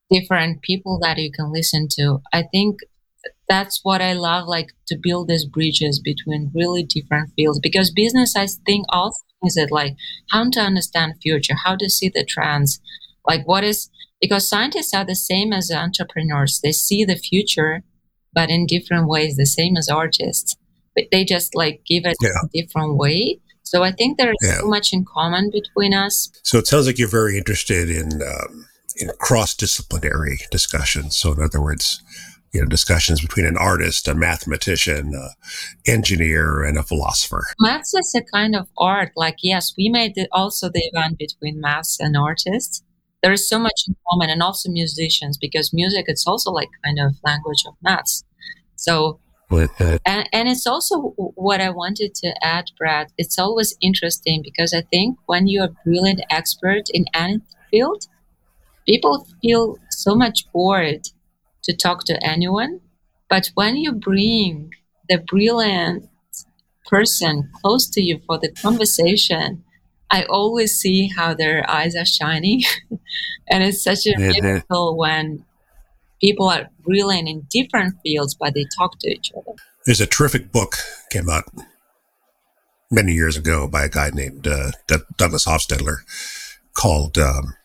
different 0.09 0.61
people 0.61 0.99
that 1.01 1.17
you 1.17 1.31
can 1.31 1.51
listen 1.51 1.87
to. 1.91 2.19
I 2.31 2.43
think 2.53 2.77
that's 3.53 3.79
what 3.83 4.01
I 4.01 4.13
love, 4.13 4.47
like 4.47 4.69
to 4.89 4.97
build 5.07 5.27
these 5.27 5.45
bridges 5.45 5.95
between 6.11 6.51
really 6.59 6.83
different 6.83 7.27
fields. 7.35 7.59
Because 7.67 7.91
business, 8.03 8.35
I 8.35 8.47
think, 8.67 8.85
also 8.89 9.19
is 9.43 9.57
it 9.57 9.71
like 9.71 9.93
how 10.31 10.49
to 10.55 10.59
understand 10.61 11.15
future, 11.21 11.55
how 11.65 11.75
to 11.75 11.89
see 11.89 12.09
the 12.13 12.25
trends, 12.33 12.79
like 13.31 13.43
what 13.47 13.63
is 13.63 13.89
because 14.21 14.47
scientists 14.53 14.93
are 14.97 15.05
the 15.05 15.15
same 15.31 15.49
as 15.59 15.69
entrepreneurs. 15.69 16.53
They 16.63 16.71
see 16.71 17.01
the 17.05 17.17
future 17.31 17.83
but 18.35 18.49
in 18.49 18.65
different 18.65 19.07
ways, 19.07 19.35
the 19.35 19.45
same 19.45 19.77
as 19.77 19.87
artists. 19.89 20.55
But 20.95 21.05
they 21.11 21.23
just 21.23 21.49
like 21.55 21.75
give 21.85 22.03
it 22.11 22.17
Yeah. 22.19 22.29
a 22.43 22.47
different 22.59 22.97
way. 22.97 23.39
So 23.63 23.83
I 23.83 23.91
think 23.91 24.17
there 24.17 24.31
is 24.31 24.37
Yeah. 24.47 24.59
so 24.61 24.67
much 24.75 24.87
in 24.95 25.05
common 25.05 25.51
between 25.51 25.93
us. 26.05 26.15
So 26.43 26.57
it 26.57 26.65
sounds 26.67 26.85
like 26.87 26.97
you're 26.99 27.19
very 27.21 27.37
interested 27.37 27.89
in 27.89 28.07
um, 28.31 28.65
in 29.01 29.09
cross 29.19 29.51
disciplinary 29.55 30.37
discussions. 30.51 31.15
So 31.19 31.33
in 31.33 31.41
other 31.47 31.61
words, 31.61 32.01
you 32.53 32.61
know 32.61 32.67
discussions 32.67 33.19
between 33.19 33.45
an 33.45 33.57
artist, 33.57 34.07
a 34.07 34.13
mathematician, 34.13 35.13
a 35.15 35.29
engineer, 35.89 36.63
and 36.63 36.77
a 36.77 36.83
philosopher. 36.83 37.45
Maths 37.59 37.93
is 37.93 38.15
a 38.15 38.21
kind 38.33 38.55
of 38.55 38.67
art. 38.77 39.11
Like 39.15 39.37
yes, 39.41 39.73
we 39.77 39.89
made 39.89 40.13
it 40.15 40.29
also 40.31 40.69
the 40.69 40.89
event 40.93 41.17
between 41.17 41.59
maths 41.59 41.99
and 41.99 42.15
artists. 42.15 42.83
There 43.21 43.31
is 43.31 43.47
so 43.49 43.57
much 43.57 43.83
in 43.87 43.95
common, 44.09 44.29
and 44.29 44.43
also 44.43 44.69
musicians 44.69 45.37
because 45.37 45.73
music 45.73 46.05
it's 46.07 46.27
also 46.27 46.51
like 46.51 46.69
kind 46.85 46.99
of 46.99 47.15
language 47.23 47.63
of 47.67 47.73
maths. 47.81 48.23
So. 48.75 49.19
Uh, 49.51 49.99
and, 50.03 50.27
and 50.33 50.49
it's 50.49 50.65
also 50.65 51.13
what 51.35 51.61
I 51.61 51.69
wanted 51.69 52.15
to 52.15 52.33
add, 52.41 52.71
Brad. 52.75 53.09
It's 53.19 53.37
always 53.37 53.77
interesting 53.81 54.41
because 54.43 54.73
I 54.73 54.81
think 54.81 55.19
when 55.27 55.47
you're 55.47 55.65
a 55.65 55.75
brilliant 55.85 56.21
expert 56.31 56.89
in 56.91 57.05
any 57.13 57.39
field, 57.69 58.07
people 58.87 59.27
feel 59.43 59.77
so 59.91 60.15
much 60.15 60.51
bored 60.51 61.07
to 61.63 61.75
talk 61.75 62.05
to 62.05 62.25
anyone. 62.25 62.81
But 63.29 63.51
when 63.55 63.77
you 63.77 63.91
bring 63.91 64.73
the 65.09 65.17
brilliant 65.17 66.09
person 66.85 67.49
close 67.61 67.89
to 67.89 68.01
you 68.01 68.21
for 68.25 68.37
the 68.37 68.51
conversation, 68.51 69.63
I 70.11 70.23
always 70.25 70.75
see 70.79 71.07
how 71.07 71.33
their 71.33 71.67
eyes 71.69 71.95
are 71.95 72.05
shining. 72.05 72.61
and 73.49 73.63
it's 73.63 73.83
such 73.83 74.05
a 74.05 74.17
miracle 74.17 74.95
when 74.97 75.45
people 76.21 76.47
are 76.47 76.69
brilliant 76.81 77.27
in 77.27 77.47
different 77.49 77.95
fields, 78.03 78.35
but 78.35 78.53
they 78.53 78.65
talk 78.77 78.99
to 78.99 79.09
each 79.09 79.31
other. 79.35 79.57
There's 79.85 80.01
a 80.01 80.07
terrific 80.07 80.51
book 80.51 80.77
came 81.09 81.29
out 81.29 81.45
many 82.91 83.13
years 83.13 83.35
ago 83.35 83.67
by 83.67 83.83
a 83.83 83.89
guy 83.89 84.11
named 84.13 84.47
uh, 84.47 84.71
Douglas 85.17 85.45
Hofstadter 85.45 85.97
called 86.73 87.17
um, 87.17 87.55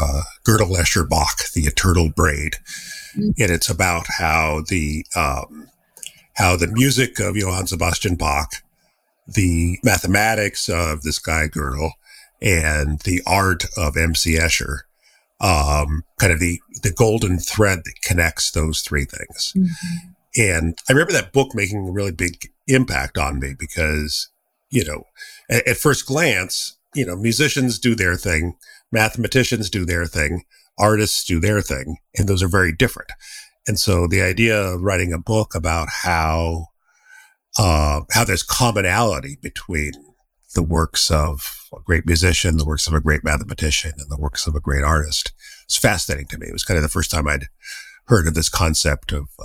uh, 0.00 0.22
Bach, 0.46 1.52
The 1.54 1.62
Eternal 1.66 2.10
Braid. 2.10 2.56
Mm-hmm. 3.16 3.30
And 3.38 3.50
it's 3.50 3.68
about 3.68 4.06
how 4.18 4.62
the, 4.68 5.04
um, 5.14 5.68
how 6.34 6.56
the 6.56 6.68
music 6.68 7.18
of 7.20 7.36
Johann 7.36 7.66
Sebastian 7.66 8.16
Bach, 8.16 8.52
the 9.26 9.78
mathematics 9.82 10.68
of 10.68 11.02
this 11.02 11.18
guy 11.18 11.48
Gödel, 11.48 11.92
and 12.40 13.00
the 13.00 13.20
art 13.26 13.64
of 13.76 13.96
M.C. 13.96 14.34
Escher, 14.36 14.80
um, 15.40 16.04
kind 16.18 16.32
of 16.32 16.40
the, 16.40 16.60
the 16.82 16.92
golden 16.92 17.38
thread 17.38 17.80
that 17.84 18.02
connects 18.02 18.50
those 18.50 18.80
three 18.80 19.04
things. 19.04 19.52
Mm-hmm. 19.56 20.40
And 20.40 20.78
I 20.88 20.92
remember 20.92 21.12
that 21.12 21.32
book 21.32 21.54
making 21.54 21.88
a 21.88 21.92
really 21.92 22.12
big 22.12 22.50
impact 22.66 23.18
on 23.18 23.40
me 23.40 23.54
because, 23.58 24.28
you 24.70 24.84
know, 24.84 25.04
at, 25.50 25.66
at 25.66 25.76
first 25.76 26.06
glance, 26.06 26.76
you 26.94 27.04
know, 27.04 27.16
musicians 27.16 27.78
do 27.78 27.94
their 27.94 28.16
thing 28.16 28.54
mathematicians 28.90 29.70
do 29.70 29.84
their 29.84 30.06
thing, 30.06 30.44
artists 30.78 31.24
do 31.24 31.40
their 31.40 31.60
thing, 31.60 31.96
and 32.16 32.28
those 32.28 32.42
are 32.42 32.48
very 32.48 32.72
different. 32.72 33.10
And 33.66 33.78
so 33.78 34.06
the 34.06 34.22
idea 34.22 34.58
of 34.58 34.82
writing 34.82 35.12
a 35.12 35.18
book 35.18 35.54
about 35.54 35.88
how 36.02 36.66
uh, 37.58 38.02
how 38.10 38.24
there's 38.24 38.42
commonality 38.42 39.36
between 39.42 39.92
the 40.54 40.62
works 40.62 41.10
of 41.10 41.66
a 41.74 41.80
great 41.84 42.06
musician, 42.06 42.56
the 42.56 42.64
works 42.64 42.86
of 42.86 42.94
a 42.94 43.00
great 43.00 43.24
mathematician, 43.24 43.92
and 43.98 44.10
the 44.10 44.20
works 44.20 44.46
of 44.46 44.54
a 44.54 44.60
great 44.60 44.84
artist 44.84 45.32
is 45.68 45.76
fascinating 45.76 46.26
to 46.28 46.38
me. 46.38 46.46
It 46.48 46.52
was 46.52 46.64
kind 46.64 46.78
of 46.78 46.82
the 46.82 46.88
first 46.88 47.10
time 47.10 47.28
I'd 47.28 47.46
heard 48.06 48.26
of 48.26 48.34
this 48.34 48.48
concept 48.48 49.12
of 49.12 49.28
uh, 49.38 49.44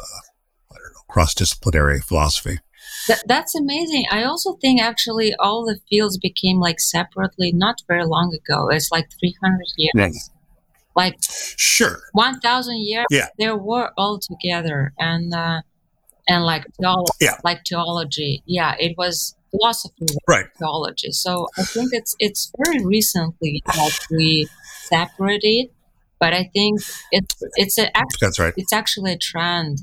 I 0.72 0.76
don't 0.76 0.94
know 0.94 1.04
cross 1.10 1.34
disciplinary 1.34 2.00
philosophy. 2.00 2.60
Th- 3.08 3.20
that's 3.26 3.56
amazing. 3.56 4.06
I 4.12 4.24
also 4.24 4.56
think 4.62 4.82
actually 4.82 5.34
all 5.40 5.66
the 5.66 5.80
fields 5.90 6.18
became 6.18 6.60
like 6.60 6.80
separately 6.80 7.52
not 7.52 7.82
very 7.88 8.06
long 8.06 8.34
ago. 8.34 8.70
It's 8.70 8.92
like 8.92 9.10
300 9.20 9.60
years. 9.78 9.92
Yes. 9.96 10.30
Like 10.96 11.18
sure, 11.58 12.02
1,000 12.12 12.78
years. 12.78 13.06
Yeah, 13.10 13.28
they 13.38 13.52
were 13.52 13.92
all 13.98 14.20
together, 14.20 14.94
and 15.00 15.34
uh, 15.34 15.62
and 16.28 16.44
like 16.44 16.66
theology, 16.80 17.12
yeah. 17.20 17.38
like 17.44 17.62
theology. 17.68 18.44
Yeah, 18.46 18.76
it 18.80 18.96
was 18.98 19.36
philosophy, 19.52 20.06
right? 20.28 20.46
Theology. 20.58 21.12
So 21.12 21.48
I 21.58 21.64
think 21.64 21.94
it's 21.94 22.16
it's 22.20 22.52
very 22.64 22.86
recently 22.86 23.64
that 23.66 24.00
we 24.12 24.48
separated, 24.84 25.70
but 26.20 26.34
I 26.34 26.50
think 26.54 26.82
it's 27.12 27.36
it's 27.56 27.78
a 27.78 27.90
that's 28.22 28.40
right. 28.40 28.54
It's 28.56 28.74
actually 28.74 29.14
a 29.14 29.18
trend 29.18 29.80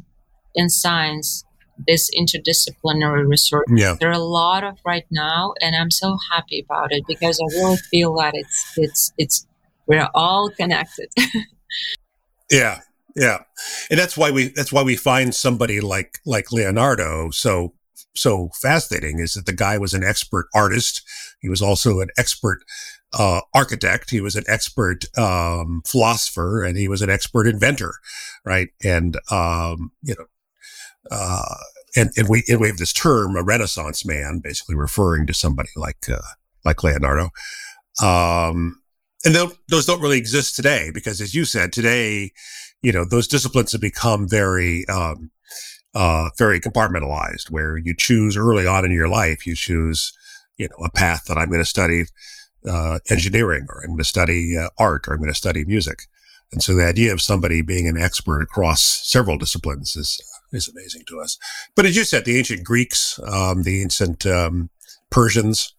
in 0.55 0.69
science 0.69 1.45
this 1.87 2.11
interdisciplinary 2.15 3.27
research. 3.27 3.67
Yeah. 3.75 3.97
There 3.99 4.11
are 4.11 4.13
a 4.13 4.19
lot 4.19 4.65
of 4.65 4.79
right 4.85 5.07
now, 5.11 5.55
and 5.61 5.75
I'm 5.75 5.91
so 5.91 6.17
happy 6.31 6.65
about 6.69 6.93
it 6.93 7.05
because 7.07 7.41
I 7.41 7.57
really 7.57 7.77
feel 7.77 8.15
that 8.17 8.33
it's 8.35 8.75
it's 8.77 9.13
it's 9.19 9.47
we're 9.87 10.09
all 10.15 10.51
connected. 10.51 11.09
yeah, 12.51 12.81
yeah, 13.17 13.39
and 13.91 13.99
that's 13.99 14.17
why 14.17 14.31
we 14.31 14.49
that's 14.49 14.73
why 14.73 14.83
we 14.83 14.97
find 14.97 15.35
somebody 15.35 15.81
like 15.81 16.19
like 16.25 16.53
Leonardo 16.53 17.31
so 17.31 17.75
so 18.15 18.51
fascinating 18.61 19.19
is 19.19 19.35
that 19.35 19.47
the 19.47 19.53
guy 19.53 19.79
was 19.79 19.95
an 19.95 20.05
expert 20.05 20.47
artist. 20.55 21.03
He 21.41 21.49
was 21.49 21.63
also 21.63 22.01
an 22.01 22.09
expert 22.19 22.63
uh, 23.13 23.41
architect. 23.55 24.11
He 24.11 24.21
was 24.21 24.37
an 24.37 24.45
expert 24.47 25.07
um, 25.19 25.83
philosopher, 25.87 26.63
and 26.63 26.77
he 26.77 26.89
was 26.89 27.03
an 27.03 27.11
expert 27.11 27.47
inventor, 27.47 27.95
right? 28.45 28.69
And 28.85 29.17
um, 29.31 29.93
you 30.03 30.15
know, 30.19 30.27
uh, 31.11 31.57
and, 31.97 32.11
and 32.17 32.29
we, 32.29 32.45
and 32.49 32.61
we 32.61 32.69
have 32.69 32.77
this 32.77 32.93
term, 32.93 33.37
a 33.37 33.43
Renaissance 33.43 34.05
man, 34.05 34.41
basically 34.43 34.77
referring 34.77 35.27
to 35.27 35.35
somebody 35.35 35.71
like, 35.77 36.09
uh, 36.09 36.19
like 36.65 36.85
Leonardo. 36.85 37.31
Um, 38.03 38.80
and 39.25 39.35
those 39.69 39.87
don't 39.87 40.01
really 40.01 40.19
exist 40.19 40.57
today 40.57 40.91
because 40.93 41.21
as 41.21 41.35
you 41.35 41.45
said, 41.45 41.73
today, 41.73 42.33
you 42.83 42.93
know, 42.93 43.05
those 43.05 43.29
disciplines 43.29 43.73
have 43.73 43.81
become 43.81 44.29
very, 44.29 44.87
um, 44.89 45.31
uh, 45.95 46.31
very 46.39 46.61
compartmentalized 46.61 47.51
where 47.51 47.77
you 47.77 47.95
choose 47.97 48.37
early 48.37 48.67
on 48.67 48.85
in 48.85 48.93
your 48.93 49.09
life, 49.09 49.47
you 49.47 49.55
choose, 49.55 50.13
you 50.57 50.69
know, 50.69 50.85
a 50.85 50.91
path 50.91 51.25
that 51.27 51.37
I'm 51.37 51.49
going 51.49 51.61
to 51.61 51.67
study, 51.67 52.05
uh, 52.67 53.01
engineering 53.11 53.67
or 53.69 53.83
I'm 53.83 53.91
going 53.91 53.99
to 53.99 54.05
study 54.05 54.57
uh, 54.57 54.69
art 54.79 55.07
or 55.07 55.13
I'm 55.13 55.19
going 55.19 55.31
to 55.31 55.35
study 55.35 55.65
music. 55.65 56.07
And 56.53 56.63
so 56.63 56.75
the 56.75 56.87
idea 56.87 57.13
of 57.13 57.21
somebody 57.21 57.63
being 57.63 57.87
an 57.87 58.01
expert 58.01 58.43
across 58.43 58.83
several 58.83 59.39
disciplines 59.39 59.95
is 59.97 60.21
is 60.53 60.69
amazing 60.69 61.03
to 61.07 61.21
us. 61.21 61.39
But 61.77 61.87
as 61.87 61.97
you 61.97 62.03
said, 62.03 62.25
the 62.25 62.37
ancient 62.37 62.65
Greeks, 62.65 63.21
um, 63.25 63.63
the 63.63 63.83
ancient 63.83 64.27
um, 64.27 64.69
Persians, 65.11 65.75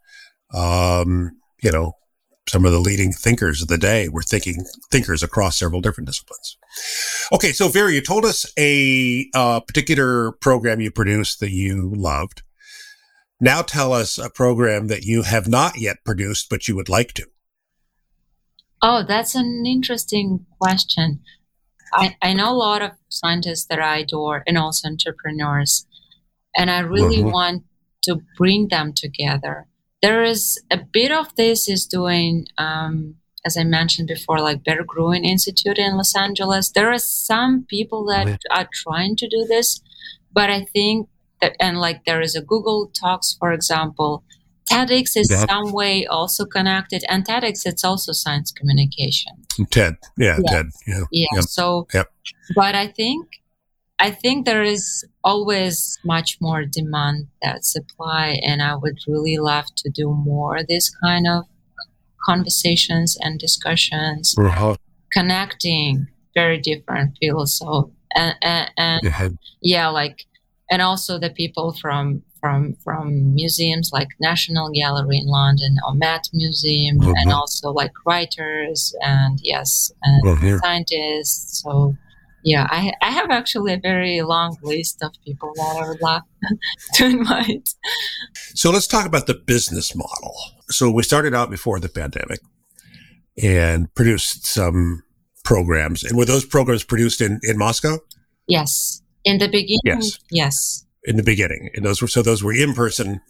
um, 0.53 1.31
you 1.61 1.71
know, 1.71 1.97
some 2.51 2.65
of 2.65 2.73
the 2.73 2.79
leading 2.79 3.13
thinkers 3.13 3.61
of 3.61 3.69
the 3.69 3.77
day 3.77 4.09
were 4.09 4.21
thinking 4.21 4.65
thinkers 4.91 5.23
across 5.23 5.57
several 5.57 5.79
different 5.79 6.05
disciplines. 6.07 6.57
Okay, 7.31 7.53
so 7.53 7.69
Vera, 7.69 7.93
you 7.93 8.01
told 8.01 8.25
us 8.25 8.45
a 8.59 9.29
uh, 9.33 9.61
particular 9.61 10.33
program 10.33 10.81
you 10.81 10.91
produced 10.91 11.39
that 11.39 11.51
you 11.51 11.93
loved. 11.95 12.43
Now 13.39 13.61
tell 13.61 13.93
us 13.93 14.17
a 14.17 14.29
program 14.29 14.87
that 14.87 15.03
you 15.03 15.21
have 15.23 15.47
not 15.47 15.79
yet 15.79 16.03
produced, 16.03 16.47
but 16.49 16.67
you 16.67 16.75
would 16.75 16.89
like 16.89 17.13
to. 17.13 17.25
Oh, 18.83 19.03
that's 19.07 19.33
an 19.33 19.63
interesting 19.65 20.45
question. 20.59 21.21
I, 21.93 22.17
I 22.21 22.33
know 22.33 22.51
a 22.51 22.53
lot 22.53 22.81
of 22.81 22.91
scientists 23.07 23.65
that 23.69 23.79
I 23.79 23.99
adore 23.99 24.43
and 24.45 24.57
also 24.57 24.89
entrepreneurs, 24.89 25.85
and 26.57 26.69
I 26.69 26.79
really 26.79 27.19
mm-hmm. 27.19 27.31
want 27.31 27.63
to 28.03 28.19
bring 28.37 28.67
them 28.67 28.91
together. 28.93 29.67
There 30.01 30.23
is 30.23 30.61
a 30.71 30.77
bit 30.77 31.11
of 31.11 31.35
this 31.35 31.69
is 31.69 31.85
doing, 31.85 32.47
um, 32.57 33.15
as 33.45 33.57
I 33.57 33.63
mentioned 33.63 34.07
before, 34.07 34.39
like 34.39 34.63
Berggruen 34.63 35.23
Institute 35.23 35.77
in 35.77 35.95
Los 35.95 36.15
Angeles. 36.15 36.71
There 36.71 36.91
are 36.91 36.99
some 36.99 37.65
people 37.69 38.05
that 38.05 38.27
oh, 38.27 38.55
are 38.55 38.67
trying 38.73 39.15
to 39.17 39.27
do 39.27 39.45
this, 39.47 39.81
but 40.33 40.49
I 40.49 40.65
think 40.65 41.07
that, 41.41 41.55
and 41.59 41.79
like 41.79 42.05
there 42.05 42.21
is 42.21 42.35
a 42.35 42.41
Google 42.41 42.91
Talks, 42.99 43.35
for 43.39 43.51
example, 43.51 44.23
TEDx 44.71 45.17
is 45.17 45.27
that, 45.27 45.49
some 45.49 45.71
way 45.73 46.05
also 46.05 46.45
connected, 46.45 47.03
and 47.09 47.25
TEDx 47.25 47.65
it's 47.65 47.83
also 47.83 48.11
science 48.11 48.51
communication. 48.51 49.33
TED, 49.69 49.97
yeah, 50.17 50.39
yes. 50.41 50.51
TED, 50.51 50.65
yeah, 50.87 51.03
yeah. 51.11 51.27
Yep. 51.33 51.43
So, 51.43 51.87
yep. 51.93 52.07
but 52.55 52.73
I 52.75 52.87
think 52.87 53.40
I 54.01 54.09
think 54.09 54.47
there 54.47 54.63
is 54.63 55.05
always 55.23 55.99
much 56.03 56.39
more 56.41 56.65
demand 56.65 57.27
than 57.43 57.61
supply, 57.61 58.39
and 58.43 58.59
I 58.59 58.75
would 58.75 58.97
really 59.07 59.37
love 59.37 59.67
to 59.77 59.91
do 59.91 60.11
more 60.11 60.57
of 60.57 60.67
this 60.67 60.89
kind 61.03 61.27
of 61.27 61.45
conversations 62.25 63.15
and 63.21 63.39
discussions, 63.39 64.35
connecting 65.13 66.07
very 66.33 66.57
different 66.57 67.15
fields. 67.19 67.53
So, 67.53 67.91
and, 68.15 68.35
and, 68.41 68.71
and 68.75 69.01
yeah. 69.03 69.29
yeah, 69.61 69.87
like, 69.89 70.25
and 70.71 70.81
also 70.81 71.19
the 71.19 71.29
people 71.29 71.75
from 71.79 72.23
from 72.39 72.75
from 72.83 73.35
museums 73.35 73.91
like 73.93 74.07
National 74.19 74.71
Gallery 74.71 75.19
in 75.19 75.27
London 75.27 75.77
or 75.85 75.93
Met 75.93 76.27
Museum, 76.33 76.97
mm-hmm. 76.97 77.13
and 77.17 77.31
also 77.31 77.69
like 77.69 77.91
writers 78.03 78.95
and 79.01 79.37
yes, 79.43 79.91
and 80.01 80.59
scientists. 80.59 81.61
So 81.61 81.95
yeah, 82.43 82.67
I 82.69 82.93
I 83.01 83.11
have 83.11 83.29
actually 83.31 83.73
a 83.73 83.79
very 83.79 84.21
long 84.21 84.57
list 84.63 85.01
of 85.03 85.11
people 85.25 85.51
that 85.55 85.81
I 85.83 85.89
would 85.89 86.01
love 86.01 86.21
to 86.95 87.05
invite. 87.05 87.69
So 88.55 88.71
let's 88.71 88.87
talk 88.87 89.05
about 89.05 89.27
the 89.27 89.35
business 89.35 89.95
model. 89.95 90.33
So 90.69 90.89
we 90.91 91.03
started 91.03 91.33
out 91.33 91.49
before 91.49 91.79
the 91.79 91.89
pandemic 91.89 92.39
and 93.41 93.93
produced 93.95 94.45
some 94.45 95.03
programs. 95.43 96.03
And 96.03 96.17
were 96.17 96.25
those 96.25 96.45
programs 96.45 96.83
produced 96.83 97.21
in, 97.21 97.39
in 97.43 97.57
Moscow? 97.57 97.99
Yes. 98.47 99.01
In 99.23 99.37
the 99.37 99.47
beginning, 99.47 99.79
Yes. 99.83 100.19
yes. 100.31 100.85
in 101.03 101.15
the 101.15 101.23
beginning, 101.23 101.69
and 101.75 101.85
those 101.85 102.01
were 102.01 102.07
so 102.07 102.21
those 102.21 102.43
were 102.43 102.53
in 102.53 102.73
person, 102.73 103.21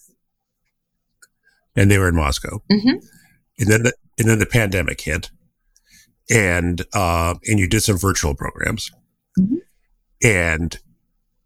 and 1.76 1.92
they 1.92 1.98
were 1.98 2.08
in 2.10 2.16
Moscow, 2.16 2.62
hmm 2.72 2.98
and 3.60 3.70
then 3.70 3.84
the, 3.84 3.94
and 4.18 4.28
then 4.28 4.40
the 4.40 4.46
pandemic 4.46 5.02
hit, 5.02 5.30
and 6.30 6.82
uh, 6.94 7.36
and 7.46 7.60
you 7.60 7.68
did 7.68 7.82
some 7.82 7.98
virtual 7.98 8.34
programs. 8.34 8.90
And 10.24 10.78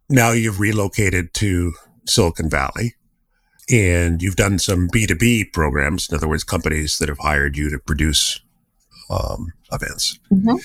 now 0.09 0.31
you've 0.31 0.59
relocated 0.59 1.33
to 1.35 1.73
Silicon 2.07 2.49
Valley, 2.49 2.95
and 3.69 4.21
you've 4.21 4.35
done 4.35 4.59
some 4.59 4.87
B 4.91 5.05
two 5.07 5.15
B 5.15 5.43
programs. 5.43 6.09
In 6.09 6.15
other 6.15 6.27
words, 6.27 6.43
companies 6.43 6.97
that 6.99 7.09
have 7.09 7.19
hired 7.19 7.57
you 7.57 7.69
to 7.69 7.79
produce 7.79 8.39
um, 9.09 9.53
events. 9.71 10.19
hmm 10.29 10.57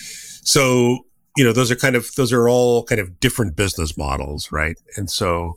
So, 0.42 0.98
you 1.36 1.44
know, 1.44 1.52
those 1.52 1.70
are 1.70 1.76
kind 1.76 1.96
of 1.96 2.14
those 2.16 2.32
are 2.32 2.48
all 2.48 2.84
kind 2.84 3.00
of 3.00 3.20
different 3.20 3.56
business 3.56 3.96
models, 3.96 4.50
right? 4.52 4.76
And 4.96 5.10
so 5.10 5.54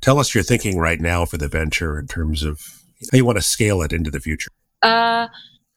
tell 0.00 0.18
us 0.18 0.34
your 0.34 0.44
thinking 0.44 0.78
right 0.78 1.00
now 1.00 1.24
for 1.24 1.36
the 1.38 1.48
venture 1.48 1.98
in 1.98 2.06
terms 2.06 2.42
of 2.42 2.60
how 3.12 3.18
you 3.18 3.24
want 3.24 3.38
to 3.38 3.42
scale 3.42 3.82
it 3.82 3.92
into 3.92 4.10
the 4.10 4.20
future. 4.20 4.50
Uh, 4.82 5.28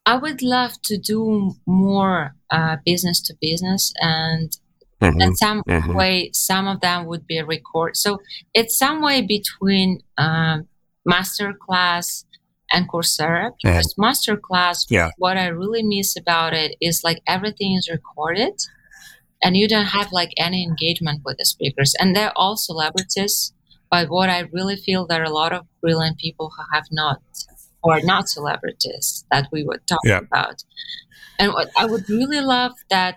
I 0.06 0.16
would 0.16 0.42
love 0.42 0.82
to 0.84 0.98
do 0.98 1.54
more 1.66 2.36
uh, 2.50 2.78
business 2.86 3.22
to 3.24 3.36
business, 3.42 3.94
and 4.00 4.58
and 5.02 5.38
some 5.38 5.64
mhm. 5.64 5.96
way 5.96 6.30
some 6.34 6.68
of 6.68 6.82
them 6.82 7.06
would 7.06 7.26
be 7.26 7.42
record. 7.42 7.96
So 7.96 8.20
it's 8.54 8.78
some 8.78 9.02
way 9.02 9.22
between 9.22 10.02
um, 10.18 10.68
masterclass 11.08 12.26
and 12.72 12.88
Coursera. 12.90 13.52
Because 13.64 13.96
masterclass, 13.96 14.86
Yeah. 14.90 15.10
what 15.18 15.38
I 15.38 15.48
really 15.48 15.84
miss 15.84 16.16
about 16.18 16.54
it 16.54 16.76
is 16.82 17.02
like 17.04 17.22
everything 17.28 17.76
is 17.76 17.90
recorded, 17.90 18.54
and 19.44 19.56
you 19.58 19.68
don't 19.68 19.88
have 19.88 20.12
like 20.12 20.32
any 20.38 20.64
engagement 20.64 21.22
with 21.26 21.38
the 21.38 21.46
speakers, 21.46 21.96
and 22.00 22.16
they're 22.16 22.38
all 22.38 22.58
celebrities. 22.58 23.54
But 23.90 24.10
what 24.10 24.30
I 24.30 24.42
really 24.54 24.76
feel 24.76 25.08
there 25.08 25.22
are 25.22 25.26
a 25.26 25.32
lot 25.34 25.52
of 25.52 25.66
brilliant 25.82 26.20
people 26.20 26.52
who 26.56 26.64
have 26.74 26.86
not 26.92 27.22
or 27.82 28.02
not 28.02 28.30
celebrities 28.30 29.26
that 29.32 29.48
we 29.52 29.64
would 29.64 29.86
talk 29.88 30.02
Yeah. 30.04 30.20
about. 30.20 30.64
And 31.40 31.54
what 31.54 31.72
I 31.78 31.86
would 31.86 32.08
really 32.10 32.42
love 32.42 32.74
that 32.90 33.16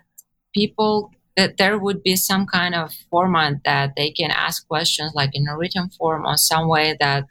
people 0.55 1.11
that 1.37 1.57
there 1.57 1.79
would 1.79 2.03
be 2.03 2.17
some 2.17 2.47
kind 2.47 2.75
of 2.75 2.93
format 3.11 3.55
that 3.65 3.93
they 3.97 4.11
can 4.11 4.31
ask 4.31 4.67
questions 4.69 5.13
like 5.15 5.31
in 5.33 5.49
a 5.49 5.57
written 5.57 5.89
form 5.91 6.27
or 6.27 6.37
some 6.37 6.69
way 6.69 6.97
that 7.01 7.25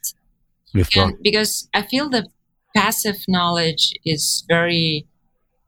can, 0.90 1.18
because 1.22 1.68
I 1.74 1.84
feel 1.84 2.10
the 2.10 2.28
passive 2.76 3.18
knowledge 3.28 3.94
is 4.06 4.44
very 4.48 5.06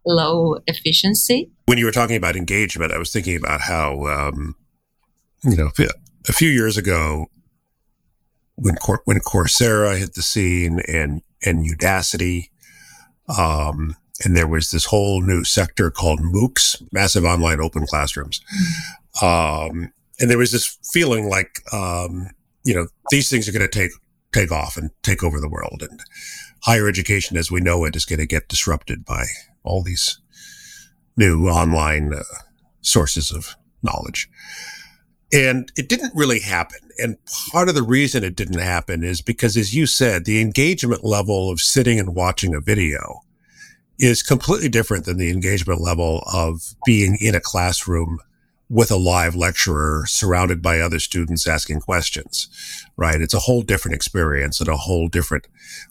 low 0.05 0.57
efficiency. 0.67 1.51
When 1.65 1.77
you 1.77 1.85
were 1.85 1.91
talking 1.91 2.15
about 2.15 2.35
engagement, 2.35 2.91
I 2.91 2.97
was 2.97 3.11
thinking 3.11 3.35
about 3.37 3.61
how, 3.61 4.05
um, 4.07 4.55
you 5.43 5.55
know, 5.55 5.69
a 6.27 6.33
few 6.33 6.49
years 6.49 6.77
ago, 6.77 7.27
when 8.55 8.75
Cor- 8.75 9.01
when 9.05 9.19
Coursera 9.19 9.97
hit 9.97 10.13
the 10.13 10.21
scene 10.21 10.79
and 10.87 11.21
and 11.45 11.65
Udacity, 11.65 12.49
um, 13.37 13.95
and 14.23 14.35
there 14.35 14.47
was 14.47 14.71
this 14.71 14.85
whole 14.85 15.21
new 15.21 15.43
sector 15.43 15.89
called 15.89 16.19
MOOCs, 16.19 16.83
massive 16.91 17.25
online 17.25 17.59
open 17.59 17.85
classrooms, 17.85 18.41
um, 19.21 19.91
and 20.19 20.29
there 20.29 20.37
was 20.37 20.51
this 20.51 20.77
feeling 20.91 21.29
like, 21.29 21.61
um, 21.73 22.29
you 22.63 22.73
know, 22.73 22.87
these 23.09 23.29
things 23.29 23.47
are 23.47 23.51
going 23.51 23.67
to 23.67 23.79
take 23.79 23.91
take 24.31 24.51
off 24.51 24.77
and 24.77 24.91
take 25.03 25.23
over 25.23 25.39
the 25.39 25.49
world, 25.49 25.83
and 25.87 25.99
higher 26.63 26.87
education 26.87 27.37
as 27.37 27.51
we 27.51 27.61
know 27.61 27.83
it 27.85 27.95
is 27.95 28.05
going 28.05 28.19
to 28.19 28.25
get 28.25 28.47
disrupted 28.47 29.05
by 29.05 29.25
all 29.63 29.83
these 29.83 30.19
new 31.17 31.47
online 31.47 32.13
uh, 32.13 32.23
sources 32.81 33.31
of 33.31 33.55
knowledge. 33.81 34.29
And 35.31 35.71
it 35.75 35.89
didn't 35.89 36.15
really 36.15 36.39
happen. 36.39 36.79
And 36.99 37.17
part 37.51 37.67
of 37.67 37.75
the 37.75 37.81
reason 37.81 38.23
it 38.23 38.35
didn't 38.35 38.59
happen 38.59 39.03
is 39.03 39.21
because, 39.21 39.57
as 39.57 39.73
you 39.73 39.87
said, 39.87 40.25
the 40.25 40.39
engagement 40.39 41.03
level 41.03 41.51
of 41.51 41.59
sitting 41.59 41.99
and 41.99 42.15
watching 42.15 42.53
a 42.53 42.61
video 42.61 43.21
is 43.99 44.23
completely 44.23 44.69
different 44.69 45.05
than 45.05 45.17
the 45.17 45.29
engagement 45.29 45.81
level 45.81 46.23
of 46.31 46.75
being 46.85 47.17
in 47.21 47.35
a 47.35 47.39
classroom 47.39 48.19
with 48.69 48.89
a 48.89 48.95
live 48.95 49.35
lecturer 49.35 50.03
surrounded 50.07 50.61
by 50.61 50.79
other 50.79 50.99
students 50.99 51.47
asking 51.47 51.79
questions, 51.79 52.47
right? 52.97 53.21
It's 53.21 53.33
a 53.33 53.39
whole 53.39 53.61
different 53.61 53.95
experience 53.95 54.59
and 54.59 54.69
a 54.69 54.77
whole 54.77 55.07
different 55.07 55.47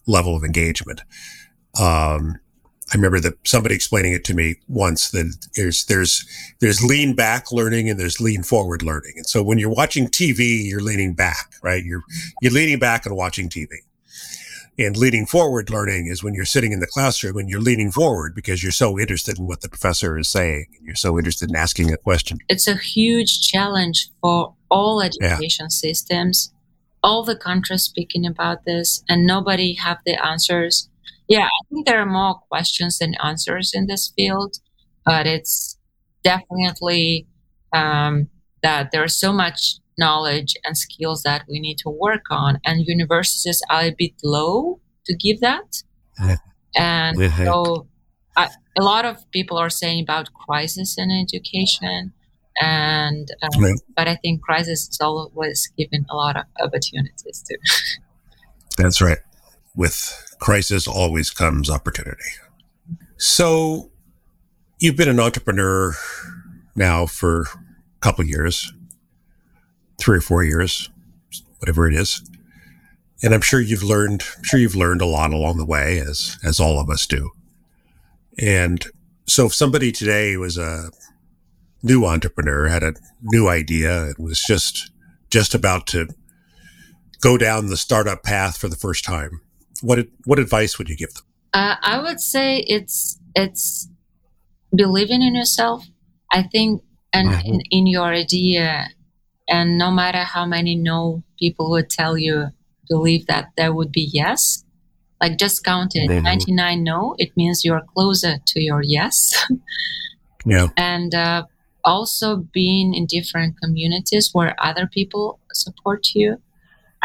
level 0.07 0.35
of 0.35 0.43
engagement. 0.43 1.03
Um, 1.81 2.41
I 2.93 2.97
remember 2.97 3.21
that 3.21 3.35
somebody 3.47 3.75
explaining 3.75 4.13
it 4.13 4.25
to 4.25 4.35
me 4.35 4.57
once 4.69 5.13
that 5.13 5.47
there's 5.55 5.87
there's 5.87 6.27
there's 6.61 6.85
lean 6.85 7.15
back 7.15 7.51
learning 7.51 7.89
and 7.89 7.99
there's 7.99 8.21
lean 8.21 8.43
forward 8.43 8.83
learning. 8.83 9.15
And 9.17 9.27
so 9.27 9.43
when 9.43 9.59
you're 9.59 9.71
watching 9.71 10.09
TV, 10.09 10.69
you're 10.69 10.83
leaning 10.83 11.15
back, 11.15 11.53
right? 11.63 11.83
You're 11.83 12.03
you're 12.43 12.53
leaning 12.53 12.79
back 12.79 13.07
and 13.07 13.17
watching 13.17 13.49
TV. 13.49 13.69
And 14.79 14.97
leaning 14.97 15.27
forward 15.27 15.69
learning 15.69 16.07
is 16.07 16.23
when 16.23 16.33
you're 16.33 16.47
sitting 16.47 16.73
in 16.73 16.81
the 16.81 16.87
classroom 16.87 17.37
and 17.37 17.49
you're 17.49 17.61
leaning 17.61 17.91
forward 17.91 18.35
because 18.35 18.63
you're 18.63 18.73
so 18.73 18.99
interested 18.99 19.39
in 19.39 19.47
what 19.47 19.61
the 19.61 19.69
professor 19.69 20.19
is 20.19 20.29
saying 20.29 20.67
and 20.77 20.87
you're 20.87 20.95
so 20.95 21.19
interested 21.19 21.51
in 21.51 21.57
asking 21.57 21.93
a 21.93 21.99
question. 21.99 22.39
It's 22.49 22.67
a 22.67 22.77
huge 22.77 23.47
challenge 23.47 24.09
for 24.23 24.55
all 24.71 25.03
education 25.03 25.69
systems. 25.69 26.53
All 27.03 27.23
the 27.25 27.37
countries 27.37 27.83
speaking 27.83 28.25
about 28.25 28.65
this, 28.65 29.03
and 29.09 29.27
nobody 29.27 29.75
have 29.75 29.99
the 30.07 30.25
answers. 30.25 30.89
Yeah, 31.29 31.47
I 31.47 31.61
think 31.69 31.85
there 31.85 31.99
are 31.99 32.07
more 32.07 32.37
questions 32.49 32.99
than 32.99 33.15
answers 33.23 33.73
in 33.75 33.89
this 33.89 34.13
field, 34.17 34.59
but 35.05 35.27
it's 35.27 35.77
definitely 36.23 37.27
um, 37.73 38.29
that 38.63 38.91
there's 38.93 39.17
so 39.17 39.33
much 39.33 39.79
knowledge 39.99 40.55
and 40.65 40.77
skills 40.77 41.23
that 41.23 41.43
we 41.49 41.61
need 41.61 41.79
to 41.79 41.91
work 41.91 42.25
on, 42.31 42.59
and 42.65 42.87
universities 42.87 43.63
are 43.71 43.83
a 43.85 43.95
bit 43.97 44.13
low 44.25 44.81
to 45.07 45.15
give 45.17 45.41
that. 45.41 45.83
Yeah. 46.21 46.37
And 46.77 47.19
Yeah. 47.19 47.45
so, 47.45 47.87
I, 48.37 48.49
a 48.79 48.83
lot 48.83 49.05
of 49.05 49.31
people 49.31 49.59
are 49.59 49.69
saying 49.71 50.03
about 50.03 50.33
crisis 50.33 50.97
in 50.99 51.11
education, 51.11 52.13
and 52.61 53.29
um, 53.43 53.63
Right. 53.63 53.81
but 53.97 54.09
I 54.09 54.17
think 54.17 54.43
crisis 54.43 54.89
is 54.89 54.99
always 55.01 55.71
given 55.77 56.07
a 56.11 56.17
lot 56.17 56.37
of 56.37 56.45
opportunities 56.61 57.45
too. 57.49 57.57
That's 58.79 59.01
right. 59.03 59.19
With 59.75 59.97
crisis 60.41 60.87
always 60.89 61.31
comes 61.31 61.69
opportunity. 61.71 62.31
So 63.19 63.91
you've 64.81 64.97
been 64.97 65.09
an 65.09 65.21
entrepreneur 65.21 65.95
now 66.75 67.07
for 67.07 67.43
a 67.43 68.01
couple 68.01 68.25
years, 68.25 68.73
three 70.03 70.19
or 70.19 70.23
four 70.23 70.43
years, 70.45 70.91
whatever 71.59 71.89
it 71.89 71.95
is. 71.95 72.23
And 73.23 73.33
I'm 73.35 73.41
sure 73.41 73.61
you've 73.61 73.85
learned 73.85 74.25
I'm 74.37 74.43
sure 74.45 74.59
you've 74.59 74.75
learned 74.77 75.01
a 75.01 75.07
lot 75.07 75.33
along 75.33 75.59
the 75.59 75.65
way 75.67 76.01
as 76.01 76.39
as 76.45 76.59
all 76.59 76.81
of 76.81 76.91
us 76.91 77.07
do. 77.07 77.31
And 78.39 78.85
so 79.27 79.47
if 79.47 79.55
somebody 79.55 79.93
today 79.93 80.37
was 80.37 80.59
a 80.59 80.91
new 81.83 82.05
entrepreneur, 82.05 82.67
had 82.69 82.83
a 82.83 82.95
new 83.23 83.49
idea, 83.49 84.05
and 84.07 84.15
was 84.19 84.41
just 84.41 84.91
just 85.31 85.55
about 85.55 85.87
to 85.89 86.09
go 87.21 87.39
down 87.39 87.67
the 87.69 87.77
startup 87.77 88.23
path 88.25 88.57
for 88.59 88.69
the 88.69 88.77
first 88.77 89.05
time, 89.05 89.41
what 89.83 90.07
what 90.25 90.39
advice 90.41 90.77
would 90.79 90.89
you 90.89 90.97
give 90.97 91.15
them? 91.15 91.25
Uh, 91.55 91.77
I 91.83 92.03
would 92.03 92.21
say 92.21 92.59
it's 92.67 93.19
it's 93.37 93.89
believing 94.75 95.23
in 95.23 95.35
yourself. 95.37 95.87
I 96.33 96.43
think 96.43 96.83
and 97.13 97.29
Mhm. 97.29 97.45
in, 97.45 97.61
in 97.71 97.87
your 97.87 98.07
idea, 98.07 98.89
and 99.53 99.67
no 99.85 99.91
matter 100.01 100.25
how 100.35 100.45
many 100.57 100.75
no 100.77 101.23
people 101.39 101.67
would 101.73 101.91
tell 102.01 102.15
you, 102.27 102.37
believe 102.89 103.27
that 103.27 103.45
there 103.57 103.73
would 103.77 103.93
be 103.93 104.07
yes. 104.23 104.65
Like 105.21 105.39
just 105.45 105.63
count 105.65 105.93
it. 105.95 106.09
Mhm. 106.11 106.23
Ninety 106.31 106.53
nine 106.53 106.81
no. 106.93 107.01
It 107.19 107.31
means 107.37 107.65
you're 107.65 107.87
closer 107.95 108.35
to 108.51 108.59
your 108.69 108.83
yes. 108.97 109.17
Yeah. 110.45 110.69
and 110.77 111.15
uh, 111.15 111.45
also 111.85 112.29
being 112.61 112.95
in 112.95 113.07
different 113.07 113.53
communities 113.63 114.31
where 114.33 114.55
other 114.69 114.87
people 114.97 115.39
support 115.53 116.03
you. 116.17 116.31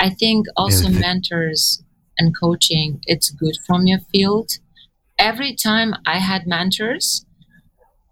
I 0.05 0.10
think 0.21 0.47
also 0.62 0.88
Mhm. 0.88 0.99
mentors 1.01 1.83
and 2.17 2.27
coaching, 2.43 2.89
it's 3.05 3.29
good 3.29 3.57
from 3.67 3.86
your 3.91 3.99
field. 4.12 4.49
Every 5.19 5.53
time 5.55 5.93
I 6.05 6.17
had 6.29 6.47
mentors, 6.47 7.25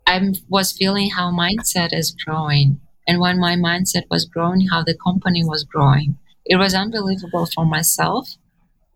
I 0.06 0.18
was 0.48 0.72
feeling 0.72 1.10
how 1.18 1.32
mindset 1.32 1.90
is 1.92 2.12
growing. 2.26 2.80
And 3.08 3.20
when 3.20 3.40
my 3.40 3.56
mindset 3.56 4.04
was 4.10 4.26
growing, 4.26 4.68
how 4.68 4.84
the 4.84 4.98
company 5.04 5.44
was 5.44 5.64
growing. 5.64 6.18
It 6.46 6.58
was 6.58 6.74
unbelievable 6.74 7.48
for 7.54 7.66
myself, 7.66 8.30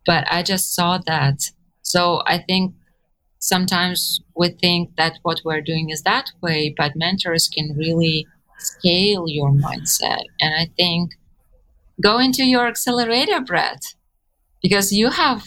but 0.06 0.26
I 0.32 0.43
just 0.43 0.74
saw 0.74 1.00
that. 1.06 1.52
So 1.82 2.22
I 2.26 2.39
think 2.39 2.74
sometimes 3.39 4.22
we 4.36 4.50
think 4.50 4.95
that 4.98 5.19
what 5.24 5.41
we're 5.43 5.62
doing 5.62 5.89
is 5.89 6.04
that 6.04 6.32
way, 6.41 6.74
but 6.78 6.95
mentors 6.95 7.48
can 7.48 7.76
really 7.78 8.28
scale 8.60 9.26
your 9.28 9.52
mindset. 9.52 10.24
And 10.41 10.54
I 10.56 10.69
think 10.78 11.12
go 12.02 12.19
into 12.19 12.43
your 12.43 12.67
accelerator, 12.67 13.41
Brett, 13.41 13.95
because 14.62 14.91
you 14.91 15.10
have 15.10 15.45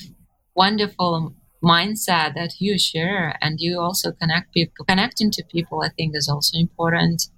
wonderful 0.55 1.35
mindset 1.63 2.35
that 2.35 2.55
you 2.59 2.79
share 2.79 3.37
and 3.41 3.61
you 3.61 3.79
also 3.79 4.13
connect 4.13 4.53
people 4.53 4.85
connecting 4.85 5.31
to 5.31 5.45
people 5.45 5.81
i 5.83 5.89
think 5.91 6.15
is 6.17 6.29
also 6.29 6.59
important 6.59 7.29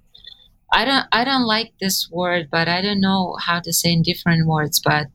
I 0.75 0.83
don't 0.83 1.05
I 1.13 1.23
don't 1.23 1.47
like 1.47 1.71
this 1.79 2.09
word, 2.11 2.49
but 2.51 2.67
I 2.67 2.81
don't 2.81 2.99
know 2.99 3.37
how 3.39 3.61
to 3.61 3.71
say 3.71 3.93
in 3.93 4.01
different 4.03 4.45
words. 4.45 4.81
But 4.83 5.07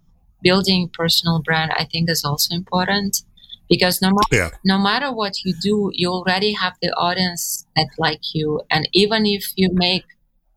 building 0.43 0.91
personal 0.93 1.43
brand, 1.43 1.71
I 1.77 1.85
think, 1.85 2.09
is 2.09 2.25
also 2.25 2.55
important 2.55 3.23
because 3.69 4.01
no 4.01 4.09
matter 4.09 4.37
yeah. 4.37 4.51
no 4.65 4.79
matter 4.79 5.13
what 5.13 5.45
you 5.45 5.53
do, 5.63 5.91
you 5.93 6.11
already 6.11 6.55
have 6.55 6.77
the 6.81 6.89
audience 6.95 7.67
that 7.77 7.89
like 7.99 8.23
you, 8.33 8.63
and 8.71 8.89
even 8.93 9.27
if 9.27 9.53
you 9.55 9.69
make 9.71 10.05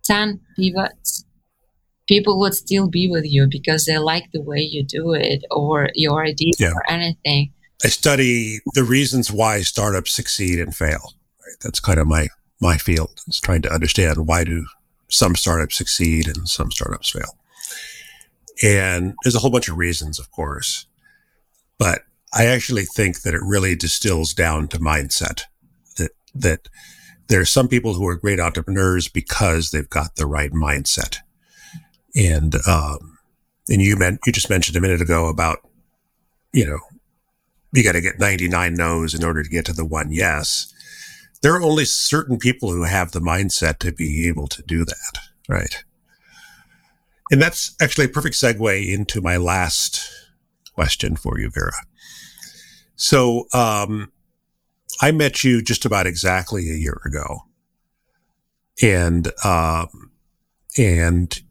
ten 0.05 0.39
pivots, 0.55 1.25
people 2.07 2.39
would 2.39 2.55
still 2.55 2.87
be 2.89 3.09
with 3.09 3.25
you 3.25 3.45
because 3.51 3.85
they 3.85 3.97
like 3.97 4.31
the 4.31 4.41
way 4.41 4.61
you 4.61 4.85
do 4.85 5.13
it 5.13 5.43
or 5.51 5.89
your 5.95 6.23
idea 6.23 6.53
yeah. 6.57 6.71
or 6.73 6.89
anything. 6.89 7.51
I 7.83 7.89
study 7.89 8.61
the 8.73 8.85
reasons 8.85 9.29
why 9.29 9.63
startups 9.63 10.13
succeed 10.13 10.59
and 10.59 10.73
fail. 10.73 11.13
Right? 11.45 11.57
That's 11.61 11.81
kind 11.81 11.99
of 11.99 12.07
my 12.07 12.29
my 12.61 12.77
field. 12.77 13.19
It's 13.27 13.41
trying 13.41 13.63
to 13.63 13.73
understand 13.73 14.27
why 14.27 14.45
do 14.45 14.65
some 15.09 15.35
startups 15.35 15.77
succeed 15.77 16.27
and 16.27 16.47
some 16.47 16.71
startups 16.71 17.11
fail. 17.11 17.37
And 18.63 19.13
there's 19.23 19.35
a 19.35 19.39
whole 19.39 19.51
bunch 19.51 19.69
of 19.69 19.77
reasons, 19.77 20.19
of 20.19 20.31
course, 20.31 20.85
but 21.77 22.03
I 22.33 22.45
actually 22.45 22.85
think 22.85 23.21
that 23.21 23.33
it 23.33 23.41
really 23.43 23.75
distills 23.75 24.33
down 24.33 24.67
to 24.69 24.79
mindset. 24.79 25.43
That 25.97 26.11
that 26.33 26.67
there 27.27 27.41
are 27.41 27.45
some 27.45 27.67
people 27.67 27.93
who 27.93 28.07
are 28.07 28.15
great 28.15 28.39
entrepreneurs 28.39 29.07
because 29.07 29.69
they've 29.69 29.89
got 29.89 30.15
the 30.15 30.25
right 30.25 30.51
mindset. 30.51 31.17
And 32.15 32.55
um, 32.67 33.17
and 33.69 33.81
you 33.81 33.95
meant 33.95 34.19
you 34.25 34.31
just 34.31 34.49
mentioned 34.49 34.77
a 34.77 34.81
minute 34.81 35.01
ago 35.01 35.27
about 35.27 35.59
you 36.51 36.65
know 36.65 36.79
you 37.71 37.83
got 37.83 37.93
to 37.93 38.01
get 38.01 38.19
99 38.19 38.75
no's 38.75 39.13
in 39.13 39.23
order 39.23 39.41
to 39.41 39.49
get 39.49 39.65
to 39.65 39.73
the 39.73 39.85
one 39.85 40.11
yes. 40.11 40.72
There 41.43 41.53
are 41.53 41.62
only 41.62 41.84
certain 41.84 42.38
people 42.39 42.71
who 42.71 42.84
have 42.84 43.12
the 43.12 43.19
mindset 43.19 43.77
to 43.79 43.91
be 43.91 44.29
able 44.29 44.47
to 44.47 44.63
do 44.63 44.86
that, 44.86 45.19
right? 45.49 45.84
And 47.29 47.41
that's 47.41 47.75
actually 47.82 48.06
a 48.06 48.10
perfect 48.10 48.36
segue 48.36 48.91
into 48.91 49.21
my 49.21 49.36
last 49.36 50.10
question 50.73 51.17
for 51.17 51.38
you, 51.39 51.49
Vera. 51.49 51.86
So, 52.95 53.45
um, 53.53 54.12
I 55.01 55.12
met 55.12 55.43
you 55.43 55.62
just 55.62 55.84
about 55.84 56.08
exactly 56.08 56.69
a 56.69 56.75
year 56.75 57.01
ago, 57.03 57.39
and 58.82 59.29
um, 59.43 60.12
and 60.77 61.41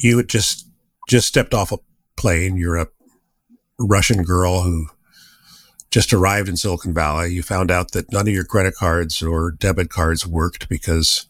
you 0.00 0.18
had 0.18 0.28
just 0.28 0.68
just 1.08 1.28
stepped 1.28 1.54
off 1.54 1.72
a 1.72 1.78
plane. 2.16 2.56
You're 2.56 2.76
a 2.76 2.88
Russian 3.78 4.24
girl 4.24 4.62
who 4.62 4.88
just 5.92 6.12
arrived 6.12 6.48
in 6.48 6.56
Silicon 6.56 6.94
Valley. 6.94 7.32
You 7.32 7.42
found 7.42 7.70
out 7.70 7.92
that 7.92 8.10
none 8.10 8.26
of 8.26 8.34
your 8.34 8.44
credit 8.44 8.74
cards 8.74 9.22
or 9.22 9.50
debit 9.52 9.90
cards 9.90 10.26
worked 10.26 10.68
because 10.68 11.26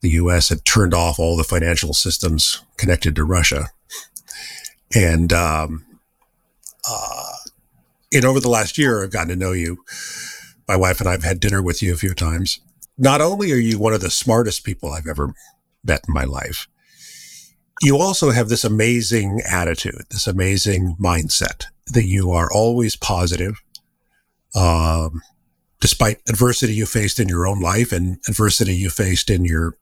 the 0.00 0.10
U.S. 0.10 0.48
had 0.48 0.64
turned 0.64 0.94
off 0.94 1.18
all 1.18 1.36
the 1.36 1.44
financial 1.44 1.92
systems 1.92 2.62
connected 2.76 3.16
to 3.16 3.24
Russia, 3.24 3.66
and 4.94 5.32
um, 5.32 5.84
uh, 6.88 7.32
and 8.14 8.24
over 8.24 8.38
the 8.38 8.48
last 8.48 8.78
year, 8.78 9.02
I've 9.02 9.10
gotten 9.10 9.30
to 9.30 9.36
know 9.36 9.52
you. 9.52 9.84
My 10.68 10.76
wife 10.76 11.00
and 11.00 11.08
I 11.08 11.12
have 11.12 11.24
had 11.24 11.40
dinner 11.40 11.60
with 11.60 11.82
you 11.82 11.92
a 11.92 11.96
few 11.96 12.14
times. 12.14 12.60
Not 12.96 13.20
only 13.20 13.52
are 13.52 13.56
you 13.56 13.78
one 13.78 13.94
of 13.94 14.00
the 14.00 14.10
smartest 14.10 14.64
people 14.64 14.92
I've 14.92 15.06
ever 15.06 15.34
met 15.82 16.02
in 16.06 16.14
my 16.14 16.24
life, 16.24 16.68
you 17.82 17.96
also 17.96 18.30
have 18.30 18.48
this 18.48 18.64
amazing 18.64 19.40
attitude, 19.48 20.02
this 20.10 20.26
amazing 20.26 20.96
mindset 21.00 21.66
that 21.86 22.04
you 22.04 22.30
are 22.30 22.52
always 22.52 22.96
positive, 22.96 23.60
um, 24.54 25.22
despite 25.80 26.20
adversity 26.28 26.74
you 26.74 26.86
faced 26.86 27.20
in 27.20 27.28
your 27.28 27.46
own 27.46 27.60
life 27.60 27.92
and 27.92 28.18
adversity 28.28 28.74
you 28.74 28.90
faced 28.90 29.30
in 29.30 29.44
your 29.44 29.76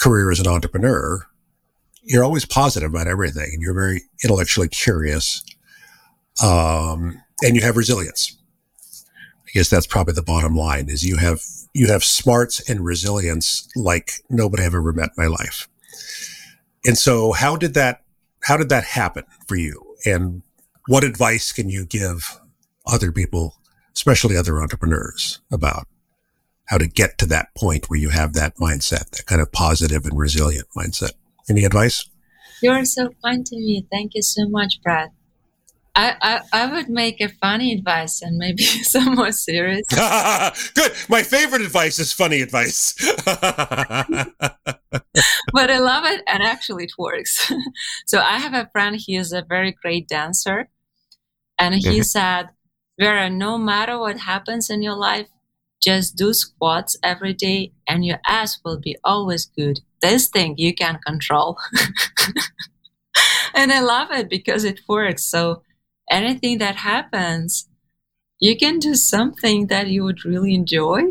career 0.00 0.30
as 0.30 0.40
an 0.40 0.48
entrepreneur. 0.48 1.26
You're 2.02 2.24
always 2.24 2.44
positive 2.44 2.90
about 2.90 3.06
everything, 3.06 3.50
and 3.52 3.62
you're 3.62 3.74
very 3.74 4.02
intellectually 4.24 4.68
curious, 4.68 5.42
um, 6.42 7.22
and 7.42 7.54
you 7.54 7.62
have 7.62 7.76
resilience. 7.76 8.36
I 9.46 9.50
guess 9.54 9.70
that's 9.70 9.86
probably 9.86 10.14
the 10.14 10.22
bottom 10.22 10.56
line: 10.56 10.88
is 10.88 11.06
you 11.06 11.18
have 11.18 11.40
you 11.74 11.86
have 11.88 12.02
smarts 12.02 12.68
and 12.68 12.84
resilience 12.84 13.68
like 13.76 14.12
nobody 14.28 14.64
I've 14.64 14.74
ever 14.74 14.92
met 14.92 15.10
in 15.16 15.24
my 15.24 15.26
life. 15.26 15.68
And 16.84 16.98
so 16.98 17.32
how 17.32 17.56
did 17.56 17.74
that 17.74 18.02
how 18.42 18.56
did 18.56 18.68
that 18.70 18.84
happen 18.84 19.24
for 19.46 19.56
you? 19.56 19.96
And 20.04 20.42
what 20.88 21.04
advice 21.04 21.52
can 21.52 21.68
you 21.68 21.86
give 21.86 22.40
other 22.86 23.12
people, 23.12 23.54
especially 23.94 24.36
other 24.36 24.60
entrepreneurs, 24.60 25.40
about 25.50 25.86
how 26.66 26.78
to 26.78 26.86
get 26.86 27.18
to 27.18 27.26
that 27.26 27.54
point 27.56 27.90
where 27.90 27.98
you 27.98 28.10
have 28.10 28.32
that 28.32 28.56
mindset, 28.56 29.10
that 29.10 29.26
kind 29.26 29.40
of 29.40 29.52
positive 29.52 30.04
and 30.06 30.18
resilient 30.18 30.68
mindset? 30.76 31.12
Any 31.48 31.64
advice? 31.64 32.08
You're 32.62 32.84
so 32.84 33.10
kind 33.24 33.44
to 33.46 33.56
me. 33.56 33.86
Thank 33.90 34.14
you 34.14 34.22
so 34.22 34.48
much, 34.48 34.80
Brad. 34.82 35.10
I, 35.94 36.16
I, 36.22 36.40
I 36.52 36.72
would 36.72 36.88
make 36.88 37.20
a 37.20 37.28
funny 37.28 37.74
advice 37.74 38.22
and 38.22 38.38
maybe 38.38 38.62
some 38.64 39.14
more 39.14 39.32
serious. 39.32 39.86
Good. 40.74 40.92
My 41.08 41.22
favorite 41.22 41.62
advice 41.62 41.98
is 41.98 42.12
funny 42.12 42.40
advice. 42.40 42.94
but 43.24 43.36
I 45.70 45.78
love 45.78 46.04
it 46.06 46.22
and 46.26 46.42
actually 46.42 46.84
it 46.84 46.92
works. 46.98 47.52
so 48.06 48.20
I 48.20 48.38
have 48.38 48.54
a 48.54 48.70
friend, 48.72 48.96
he 48.96 49.16
is 49.16 49.32
a 49.32 49.42
very 49.46 49.72
great 49.72 50.08
dancer. 50.08 50.68
And 51.58 51.74
he 51.74 51.82
mm-hmm. 51.82 52.02
said, 52.02 52.48
Vera, 52.98 53.28
no 53.30 53.58
matter 53.58 53.98
what 53.98 54.18
happens 54.20 54.70
in 54.70 54.82
your 54.82 54.96
life, 54.96 55.28
just 55.82 56.16
do 56.16 56.32
squats 56.32 56.96
every 57.02 57.34
day 57.34 57.72
and 57.88 58.04
your 58.04 58.20
ass 58.26 58.60
will 58.64 58.78
be 58.78 58.96
always 59.04 59.46
good. 59.46 59.80
This 60.00 60.28
thing 60.28 60.54
you 60.56 60.74
can 60.74 60.98
control. 61.04 61.58
and 63.54 63.72
I 63.72 63.80
love 63.80 64.10
it 64.10 64.28
because 64.28 64.64
it 64.64 64.80
works. 64.88 65.24
So 65.24 65.62
anything 66.10 66.58
that 66.58 66.76
happens, 66.76 67.68
you 68.40 68.56
can 68.56 68.78
do 68.78 68.94
something 68.94 69.68
that 69.68 69.88
you 69.88 70.04
would 70.04 70.24
really 70.24 70.54
enjoy. 70.54 71.02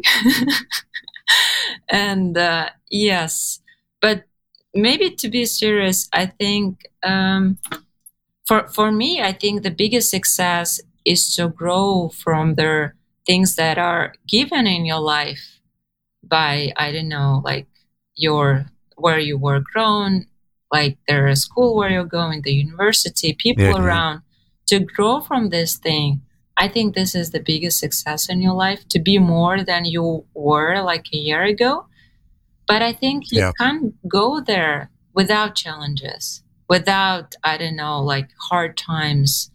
and 1.89 2.37
uh, 2.37 2.69
yes, 2.89 3.59
but 4.01 4.23
maybe 4.73 5.11
to 5.11 5.29
be 5.29 5.45
serious, 5.45 6.09
I 6.13 6.25
think 6.27 6.83
um, 7.03 7.57
for 8.45 8.67
for 8.69 8.91
me, 8.91 9.21
I 9.21 9.33
think 9.33 9.63
the 9.63 9.71
biggest 9.71 10.09
success 10.09 10.81
is 11.05 11.35
to 11.35 11.49
grow 11.49 12.09
from 12.09 12.55
the 12.55 12.91
things 13.25 13.55
that 13.55 13.77
are 13.77 14.13
given 14.27 14.67
in 14.67 14.85
your 14.85 14.99
life 14.99 15.59
by 16.23 16.71
I 16.77 16.91
don't 16.91 17.09
know, 17.09 17.41
like 17.43 17.67
your 18.15 18.65
where 18.97 19.19
you 19.19 19.37
were 19.37 19.61
grown, 19.73 20.27
like 20.71 20.97
the 21.07 21.35
school 21.35 21.75
where 21.75 21.89
you're 21.89 22.03
going, 22.05 22.41
the 22.43 22.53
university, 22.53 23.33
people 23.33 23.65
yeah, 23.65 23.83
around. 23.83 24.21
To 24.67 24.79
grow 24.79 25.19
from 25.19 25.49
this 25.49 25.75
thing 25.75 26.21
i 26.57 26.67
think 26.67 26.93
this 26.93 27.15
is 27.15 27.31
the 27.31 27.39
biggest 27.39 27.79
success 27.79 28.29
in 28.29 28.41
your 28.41 28.53
life 28.53 28.87
to 28.87 28.99
be 28.99 29.17
more 29.17 29.63
than 29.63 29.85
you 29.85 30.25
were 30.33 30.81
like 30.81 31.07
a 31.13 31.17
year 31.17 31.43
ago. 31.43 31.85
But 32.67 32.81
i 32.81 32.93
think 32.93 33.31
you 33.31 33.39
yeah. 33.39 33.51
can't 33.59 33.95
go 34.07 34.39
there 34.39 34.89
without 35.13 35.55
challenges 35.55 36.43
without 36.69 37.35
i 37.43 37.57
don't 37.57 37.75
know 37.75 37.99
like 38.01 38.29
hard 38.49 38.77
times 38.77 39.51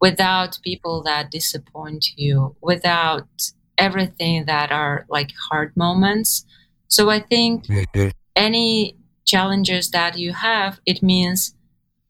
without 0.00 0.58
people 0.62 1.02
that 1.02 1.30
disappoint 1.30 2.06
you 2.16 2.54
without 2.60 3.28
everything 3.78 4.44
that 4.46 4.70
are 4.72 5.06
like 5.08 5.30
hard 5.50 5.76
moments 5.76 6.44
so 6.88 7.10
i 7.10 7.20
think 7.20 7.66
mm-hmm. 7.66 8.08
any 8.36 8.96
challenges 9.24 9.90
that 9.90 10.18
you 10.18 10.32
have 10.32 10.80
it 10.86 11.02
means 11.02 11.54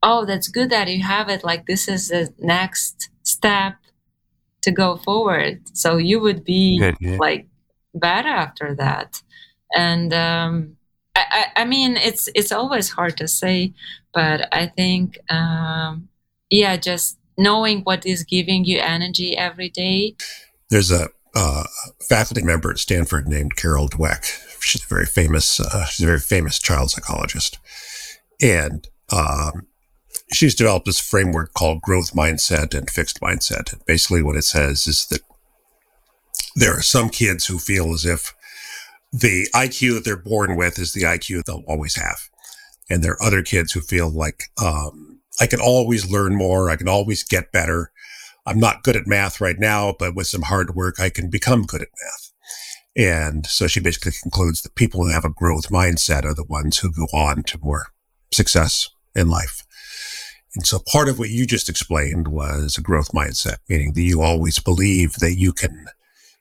oh, 0.03 0.25
that's 0.25 0.49
good 0.49 0.71
that 0.71 0.89
you 0.89 1.03
have 1.03 1.29
it. 1.29 1.45
Like 1.45 1.67
this 1.67 1.89
is 1.89 2.09
the 2.09 2.33
next 2.39 3.11
step 3.23 3.75
to 4.63 4.71
go 4.71 4.97
forward. 4.97 5.63
So 5.73 5.97
you 5.97 6.21
would 6.21 6.45
be 6.45 6.93
like 7.19 7.47
better 7.95 8.29
after 8.29 8.75
that. 8.77 9.23
And 9.75 10.13
um, 10.13 10.77
I, 11.15 11.25
I, 11.31 11.63
I, 11.63 11.65
mean, 11.65 11.97
it's 11.97 12.29
it's 12.35 12.53
always 12.53 12.91
hard 12.91 13.17
to 13.19 13.29
say, 13.29 13.73
but 14.13 14.49
I 14.53 14.67
think, 14.67 15.19
um, 15.31 16.09
yeah, 16.51 16.77
just 16.77 17.19
knowing 17.41 17.81
what 17.81 18.05
is 18.05 18.23
giving 18.23 18.65
you 18.65 18.79
energy 18.79 19.37
every 19.37 19.71
day. 19.71 20.15
There's 20.69 20.91
a 20.91 21.09
uh, 21.35 21.65
faculty 22.09 22.43
member 22.43 22.71
at 22.71 22.79
Stanford 22.79 23.27
named 23.27 23.57
Carol 23.57 23.89
Dweck. 23.89 24.25
She's 24.61 24.85
a 24.85 24.87
very 24.87 25.07
famous. 25.07 25.59
Uh, 25.59 25.87
she's 25.87 26.05
a 26.05 26.07
very 26.07 26.21
famous 26.21 26.59
child 26.59 26.91
psychologist, 26.91 27.59
and 28.41 28.87
um, 29.11 29.67
she's 30.33 30.55
developed 30.55 30.87
this 30.87 31.01
framework 31.01 31.55
called 31.55 31.81
growth 31.81 32.13
mindset 32.13 32.75
and 32.77 32.91
fixed 32.91 33.21
mindset. 33.21 33.73
And 33.73 33.85
basically, 33.87 34.23
what 34.23 34.37
it 34.37 34.45
says 34.45 34.87
is 34.87 35.07
that 35.07 35.23
there 36.55 36.77
are 36.77 36.83
some 36.83 37.09
kids 37.09 37.47
who 37.47 37.59
feel 37.59 37.93
as 37.95 38.05
if 38.05 38.35
the 39.13 39.49
IQ 39.55 39.95
that 39.95 40.05
they're 40.05 40.17
born 40.17 40.57
with 40.57 40.79
is 40.79 40.93
the 40.93 41.03
IQ 41.03 41.45
they'll 41.45 41.65
always 41.67 41.97
have. 41.97 42.19
And 42.89 43.03
there 43.03 43.13
are 43.13 43.23
other 43.23 43.43
kids 43.43 43.73
who 43.73 43.81
feel 43.81 44.11
like, 44.11 44.45
um, 44.63 45.10
I 45.41 45.47
can 45.47 45.61
always 45.61 46.11
learn 46.11 46.37
more. 46.37 46.71
I 46.71 46.77
can 46.77 46.89
always 46.89 47.25
get 47.25 47.53
better. 47.53 47.91
I'm 48.47 48.61
not 48.61 48.83
good 48.83 48.97
at 48.97 49.07
math 49.07 49.41
right 49.41 49.59
now, 49.59 49.95
but 49.99 50.15
with 50.15 50.27
some 50.27 50.43
hard 50.43 50.75
work, 50.75 51.01
I 51.01 51.11
can 51.11 51.31
become 51.31 51.65
good 51.65 51.83
at 51.83 51.89
math. 52.05 52.33
And 52.97 53.47
so 53.47 53.67
she 53.67 53.81
basically 53.81 54.13
concludes 54.23 54.63
that 54.63 54.75
people 54.75 55.03
who 55.03 55.13
have 55.13 55.25
a 55.25 55.31
growth 55.31 55.69
mindset 55.69 56.25
are 56.25 56.35
the 56.35 56.45
ones 56.45 56.79
who 56.79 56.93
go 56.93 57.07
on 57.17 57.43
to 57.45 57.59
more 57.63 57.89
success 58.33 58.91
in 59.15 59.29
life. 59.29 59.65
And 60.55 60.67
so 60.67 60.81
part 60.81 61.09
of 61.09 61.19
what 61.19 61.31
you 61.31 61.47
just 61.47 61.69
explained 61.69 62.29
was 62.29 62.77
a 62.77 62.83
growth 62.83 63.13
mindset, 63.13 63.59
meaning 63.69 63.93
that 63.93 64.03
you 64.03 64.21
always 64.21 64.59
believe 64.59 65.15
that 65.15 65.37
you 65.37 65.53
can 65.53 65.87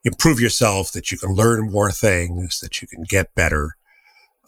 improve 0.03 0.39
yourself, 0.39 0.91
that 0.93 1.11
you 1.11 1.17
can 1.17 1.33
learn 1.33 1.71
more 1.71 1.91
things, 1.91 2.59
that 2.59 2.81
you 2.81 2.87
can 2.87 3.03
get 3.03 3.35
better. 3.35 3.75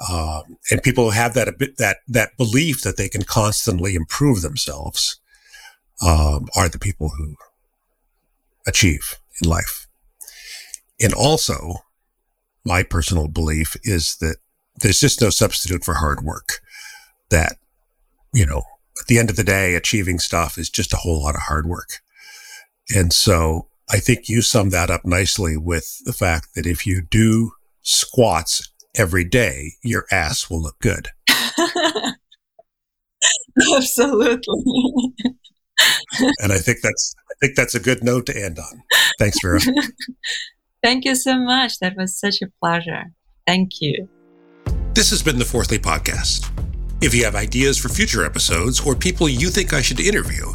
Um, 0.10 0.58
and 0.72 0.82
people 0.82 1.06
who 1.06 1.10
have 1.12 1.34
that 1.36 1.48
that 1.78 1.98
that 2.08 2.38
belief 2.38 2.82
that 2.82 2.98
they 2.98 3.08
can 3.08 3.24
constantly 3.24 3.94
improve 3.94 4.42
themselves 4.42 5.20
um, 6.02 6.48
are 6.56 6.70
the 6.70 6.80
people 6.80 7.10
who 7.10 7.36
achieve 8.66 9.16
in 9.42 9.50
life. 9.50 9.88
And 11.00 11.14
also, 11.14 11.76
my 12.66 12.84
personal 12.84 13.28
belief 13.28 13.76
is 13.84 14.18
that 14.18 14.38
there's 14.80 15.00
just 15.00 15.22
no 15.22 15.30
substitute 15.30 15.84
for 15.84 15.96
hard 15.96 16.22
work. 16.22 16.60
That, 17.30 17.58
you 18.34 18.46
know, 18.46 18.64
at 19.00 19.08
the 19.08 19.20
end 19.20 19.30
of 19.30 19.36
the 19.36 19.44
day, 19.44 19.76
achieving 19.76 20.20
stuff 20.20 20.58
is 20.58 20.70
just 20.70 20.94
a 20.94 20.98
whole 20.98 21.24
lot 21.24 21.36
of 21.36 21.42
hard 21.42 21.66
work. 21.66 22.00
And 22.94 23.14
so 23.14 23.68
I 23.90 23.98
think 23.98 24.30
you 24.30 24.42
sum 24.42 24.70
that 24.72 24.90
up 24.90 25.06
nicely 25.06 25.58
with 25.58 26.04
the 26.06 26.14
fact 26.14 26.56
that 26.56 26.66
if 26.66 26.86
you 26.86 27.02
do 27.02 27.52
squats 27.82 28.70
every 28.98 29.24
day, 29.24 29.74
your 29.84 30.06
ass 30.12 30.50
will 30.50 30.62
look 30.62 30.80
good. 30.80 31.10
Absolutely. 33.76 34.64
and 36.40 36.52
I 36.52 36.58
think 36.58 36.80
that's 36.82 37.16
I 37.30 37.34
think 37.42 37.56
that's 37.56 37.76
a 37.76 37.80
good 37.80 38.04
note 38.04 38.26
to 38.28 38.38
end 38.38 38.60
on. 38.60 38.84
Thanks, 39.20 39.38
Vera. 39.42 39.60
Thank 40.84 41.06
you 41.06 41.16
so 41.16 41.38
much. 41.40 41.80
That 41.80 41.96
was 41.96 42.20
such 42.20 42.42
a 42.42 42.48
pleasure. 42.60 43.14
Thank 43.46 43.82
you. 43.82 44.10
This 44.94 45.10
has 45.12 45.24
been 45.24 45.38
the 45.38 45.46
Fourthly 45.46 45.80
Podcast. 45.80 46.50
If 47.02 47.16
you 47.16 47.24
have 47.24 47.36
ideas 47.36 47.78
for 47.78 47.90
future 47.90 48.26
episodes 48.26 48.80
or 48.86 48.96
people 48.96 49.28
you 49.30 49.50
think 49.50 49.74
I 49.74 49.82
should 49.82 50.00
interview, 50.00 50.54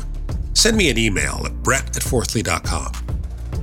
send 0.55 0.77
me 0.77 0.91
an 0.91 0.99
email 0.99 1.43
at 1.45 1.63
brett 1.63 1.97
at 1.97 2.03
fourthly.com. 2.03 2.93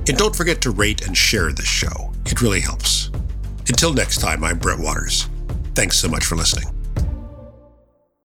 And 0.06 0.18
don't 0.18 0.36
forget 0.36 0.60
to 0.62 0.70
rate 0.70 1.06
and 1.06 1.16
share 1.16 1.52
this 1.52 1.66
show. 1.66 2.12
It 2.26 2.42
really 2.42 2.60
helps. 2.60 3.10
Until 3.68 3.92
next 3.92 4.20
time, 4.20 4.44
I'm 4.44 4.58
Brett 4.58 4.78
Waters. 4.78 5.28
Thanks 5.74 5.98
so 5.98 6.08
much 6.08 6.24
for 6.24 6.36
listening. 6.36 6.73